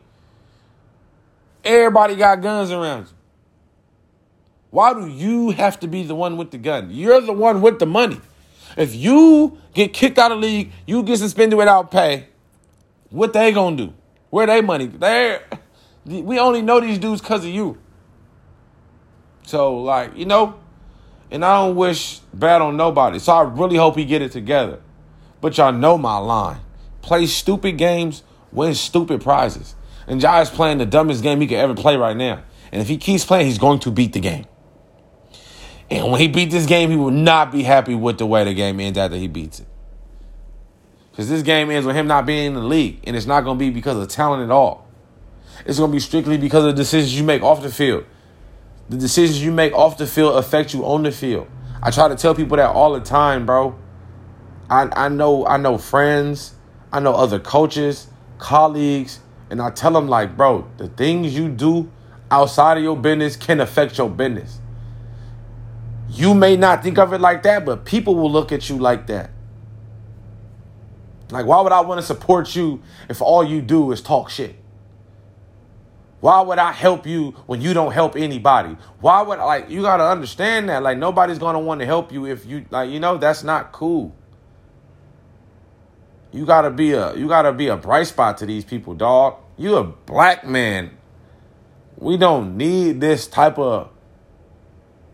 [1.63, 3.15] Everybody got guns around you.
[4.71, 6.89] Why do you have to be the one with the gun?
[6.91, 8.21] You're the one with the money.
[8.77, 12.27] If you get kicked out of league, you get suspended without pay.
[13.11, 13.95] What they gonna do?
[14.31, 14.87] Where they money?
[14.87, 15.39] They
[16.05, 17.79] we only know these dudes because of you.
[19.45, 20.59] So like, you know,
[21.31, 23.19] and I don't wish bad on nobody.
[23.19, 24.81] So I really hope he get it together.
[25.41, 26.61] But y'all know my line.
[27.03, 28.23] Play stupid games,
[28.53, 29.75] win stupid prizes.
[30.07, 32.43] And Ja is playing the dumbest game he could ever play right now.
[32.73, 34.47] And if he keeps playing, he's going to beat the game.
[35.91, 38.55] And when he beat this game, he will not be happy with the way the
[38.55, 39.67] game ends after he beats it.
[41.11, 43.01] Because this game ends with him not being in the league.
[43.05, 44.89] And it's not going to be because of talent at all.
[45.67, 48.05] It's going to be strictly because of decisions you make off the field.
[48.89, 51.49] The decisions you make off the field affect you on the field.
[51.83, 53.79] I try to tell people that all the time, bro.
[54.69, 56.55] I I know I know friends,
[56.93, 58.09] I know other coaches,
[58.39, 59.21] colleagues,
[59.51, 61.91] and I tell them like, bro, the things you do
[62.31, 64.59] outside of your business can affect your business.
[66.09, 69.07] You may not think of it like that, but people will look at you like
[69.09, 69.31] that.
[71.31, 74.57] Like, why would I want to support you if all you do is talk shit?
[76.25, 78.79] Why would I help you when you don't help anybody?
[79.01, 80.83] Why would like you gotta understand that?
[80.83, 84.17] Like nobody's gonna want to help you if you like you know that's not cool.
[86.33, 89.37] You gotta be a you gotta be a bright spot to these people, dog.
[89.59, 90.97] You a black man.
[91.99, 93.91] We don't need this type of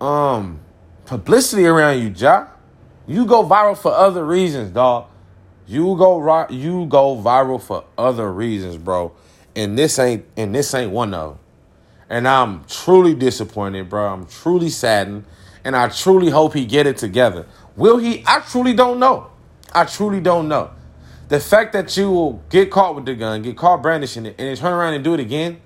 [0.01, 0.61] um
[1.07, 2.47] publicity around you, Ja.
[3.09, 5.07] You go viral for other reasons, dog.
[5.67, 9.13] You go you go viral for other reasons, bro.
[9.57, 11.39] And this ain't and this ain't one of.
[12.09, 14.13] And I'm truly disappointed, bro.
[14.13, 15.25] I'm truly saddened,
[15.65, 17.47] and I truly hope he get it together.
[17.77, 18.25] Will he?
[18.27, 19.31] I truly don't know.
[19.73, 20.71] I truly don't know.
[21.29, 24.49] The fact that you will get caught with the gun, get caught brandishing it, and
[24.49, 25.61] then turn around and do it again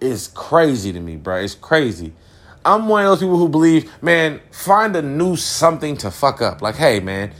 [0.00, 1.36] is crazy to me, bro.
[1.36, 2.12] It's crazy.
[2.64, 6.60] I'm one of those people who believe, man, find a new something to fuck up.
[6.60, 7.32] Like, hey, man,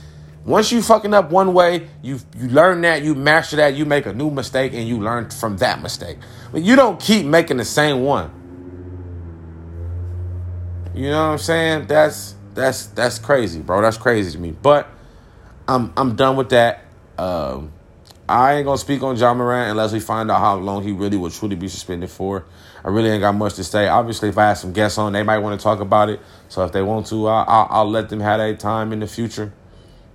[0.49, 4.07] once you fucking up one way, you you learn that, you master that, you make
[4.07, 6.17] a new mistake, and you learn from that mistake.
[6.51, 8.33] But you don't keep making the same one.
[10.95, 11.87] You know what I'm saying?
[11.87, 13.83] That's that's that's crazy, bro.
[13.83, 14.53] That's crazy to me.
[14.53, 14.89] But
[15.69, 16.83] I'm I'm done with that.
[17.19, 17.73] Um,
[18.27, 21.19] I ain't gonna speak on Ja Morant unless we find out how long he really
[21.19, 22.47] will truly be suspended for.
[22.83, 23.87] I really ain't got much to say.
[23.89, 26.21] Obviously, if I have some guests on, they might want to talk about it.
[26.49, 29.07] So if they want to, I'll, I'll, I'll let them have that time in the
[29.07, 29.53] future.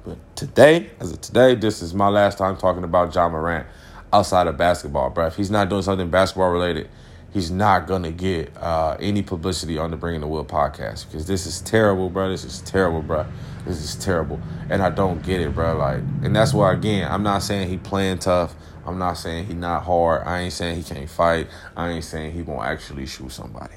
[0.05, 3.65] But today, as of today, this is my last time talking about Ja Morant
[4.11, 5.27] outside of basketball, bro.
[5.27, 6.89] If he's not doing something basketball related,
[7.31, 11.45] he's not gonna get uh, any publicity on the Bringing the Wood podcast because this
[11.45, 12.29] is terrible, bro.
[12.29, 13.25] This is terrible, bro.
[13.65, 15.77] This is terrible, and I don't get it, bro.
[15.77, 18.55] Like, and that's why again, I'm not saying he playing tough.
[18.85, 20.23] I'm not saying he not hard.
[20.27, 21.47] I ain't saying he can't fight.
[21.77, 23.75] I ain't saying he gonna actually shoot somebody.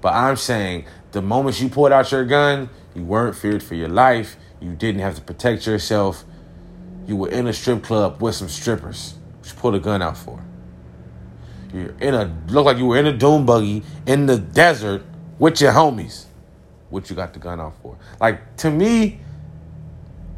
[0.00, 3.88] But I'm saying the moment you pulled out your gun, you weren't feared for your
[3.88, 4.36] life.
[4.60, 6.24] You didn't have to protect yourself.
[7.06, 9.14] You were in a strip club with some strippers.
[9.38, 10.42] What you pulled a gun out for?
[11.72, 15.02] You're in a look like you were in a dune buggy in the desert
[15.38, 16.26] with your homies.
[16.88, 17.98] What you got the gun out for?
[18.20, 19.20] Like to me,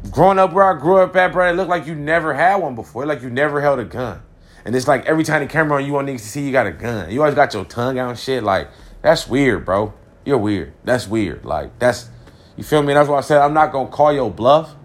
[0.09, 2.75] growing up where I grew up at, bro, it looked like you never had one
[2.75, 3.05] before.
[3.05, 4.21] Like you never held a gun.
[4.65, 6.67] And it's like every time the camera on you on niggas to see you got
[6.67, 7.09] a gun.
[7.09, 8.43] You always got your tongue out and shit.
[8.43, 8.69] Like,
[9.01, 9.93] that's weird, bro.
[10.25, 10.73] You're weird.
[10.83, 11.45] That's weird.
[11.45, 12.09] Like, that's
[12.57, 12.93] you feel me?
[12.93, 14.75] That's why I said I'm not gonna call your bluff,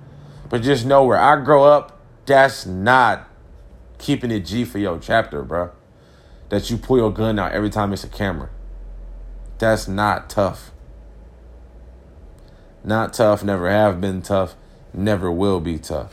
[0.48, 3.28] but just know where I grow up, that's not
[3.98, 5.70] keeping it G for your chapter, bro.
[6.50, 8.50] That you pull your gun out every time it's a camera.
[9.58, 10.70] That's not tough.
[12.84, 14.54] Not tough, never have been tough,
[14.92, 16.12] never will be tough.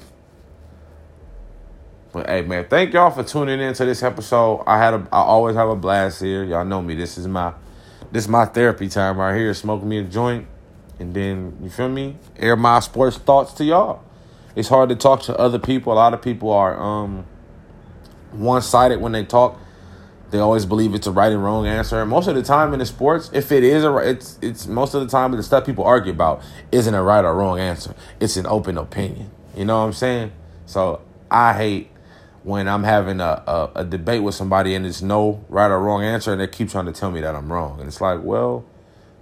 [2.14, 4.64] But hey man, thank y'all for tuning in to this episode.
[4.66, 6.44] I had a I always have a blast here.
[6.44, 6.96] Y'all know me.
[6.96, 7.54] This is my
[8.12, 9.54] this is my therapy time right here.
[9.54, 10.48] Smoking me a joint
[11.00, 12.18] and then you feel me?
[12.38, 14.04] Air my sports thoughts to y'all.
[14.56, 15.94] It's hard to talk to other people.
[15.94, 17.26] A lot of people are um
[18.32, 19.60] one-sided when they talk.
[20.32, 22.00] They always believe it's a right and wrong answer.
[22.00, 24.94] And most of the time in the sports if it is a it's it's most
[24.94, 26.42] of the time the stuff people argue about
[26.72, 27.96] isn't a right or wrong answer.
[28.20, 29.32] It's an open opinion.
[29.56, 30.32] You know what i'm saying?
[30.66, 31.92] So i hate
[32.44, 36.04] when i'm having a, a, a debate with somebody and it's no right or wrong
[36.04, 37.80] answer and they keep trying to tell me that i'm wrong.
[37.80, 38.66] And it's like well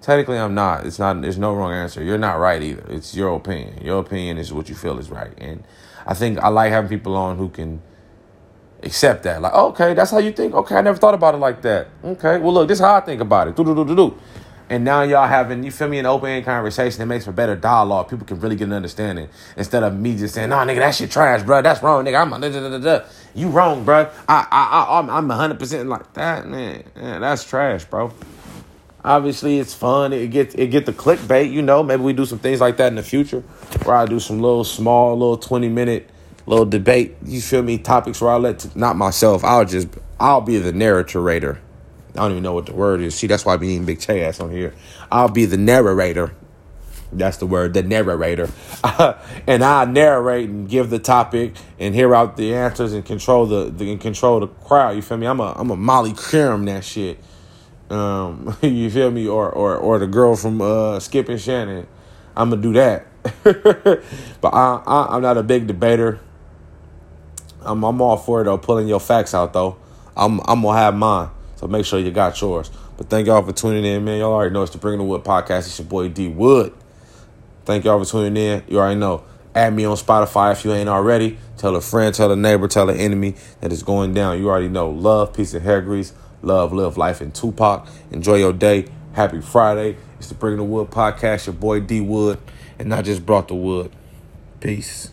[0.02, 0.86] Technically, I'm not.
[0.86, 1.22] It's not.
[1.22, 2.04] There's no wrong answer.
[2.04, 2.86] You're not right either.
[2.90, 3.84] It's your opinion.
[3.84, 5.64] Your opinion is what you feel is right, and
[6.06, 7.82] I think I like having people on who can
[8.84, 9.42] accept that.
[9.42, 10.54] Like, okay, that's how you think.
[10.54, 11.88] Okay, I never thought about it like that.
[12.04, 13.56] Okay, well, look, this is how I think about it.
[13.56, 14.18] Do do do do do.
[14.70, 18.10] And now y'all having, you feel me, an open conversation that makes for better dialogue.
[18.10, 21.10] People can really get an understanding instead of me just saying, "No, nigga, that shit
[21.10, 21.62] trash, bro.
[21.62, 22.22] That's wrong, nigga.
[22.22, 23.06] I'm da.
[23.34, 24.10] you wrong, bro.
[24.28, 26.84] I I I I'm I'm 100 percent like that, man.
[26.96, 28.12] That's trash, bro.
[29.04, 30.12] Obviously, it's fun.
[30.14, 31.52] It gets it get the clickbait.
[31.52, 33.42] You know, maybe we do some things like that in the future,
[33.84, 36.10] where I do some little small, little twenty minute
[36.46, 37.16] little debate.
[37.24, 37.78] You feel me?
[37.78, 39.44] Topics where I let t- not myself.
[39.44, 39.88] I'll just
[40.20, 41.62] I'll be the narrator.
[42.16, 43.14] I don't even know what the word is.
[43.16, 44.74] See, that's why I be eating big Che ass on here.
[45.12, 46.34] I'll be the narrator.
[47.12, 48.50] That's the word, the narrator.
[49.48, 53.66] and I narrate and give the topic and hear out the answers and control the,
[53.70, 54.96] the and control the crowd.
[54.96, 55.28] You feel me?
[55.28, 57.20] I'm a I'm a Molly Qerim that shit.
[57.90, 59.28] Um, you feel me?
[59.28, 61.88] Or or or the girl from uh, Skip and Shannon.
[62.36, 63.08] I'm gonna do that.
[64.42, 66.20] but I, I I'm not a big debater.
[67.62, 68.58] I'm I'm all for it though.
[68.58, 69.78] Pulling your facts out though.
[70.16, 71.30] I'm I'm gonna have mine.
[71.56, 72.70] So make sure you got yours.
[72.98, 74.20] But thank y'all for tuning in, man.
[74.20, 75.60] Y'all already know it's the Bringing the Wood podcast.
[75.60, 76.74] It's your boy D Wood.
[77.66, 78.64] Thank y'all for tuning in.
[78.68, 79.24] You already know.
[79.54, 81.38] Add me on Spotify if you ain't already.
[81.58, 84.38] Tell a friend, tell a neighbor, tell an enemy that it's going down.
[84.40, 84.90] You already know.
[84.92, 86.14] Love, peace, and hair grease.
[86.42, 87.88] Love, live life in Tupac.
[88.12, 88.86] Enjoy your day.
[89.14, 89.98] Happy Friday.
[90.20, 91.48] It's the Bring the Wood podcast.
[91.48, 92.40] Your boy D Wood.
[92.78, 93.92] And I just brought the wood.
[94.60, 95.12] Peace.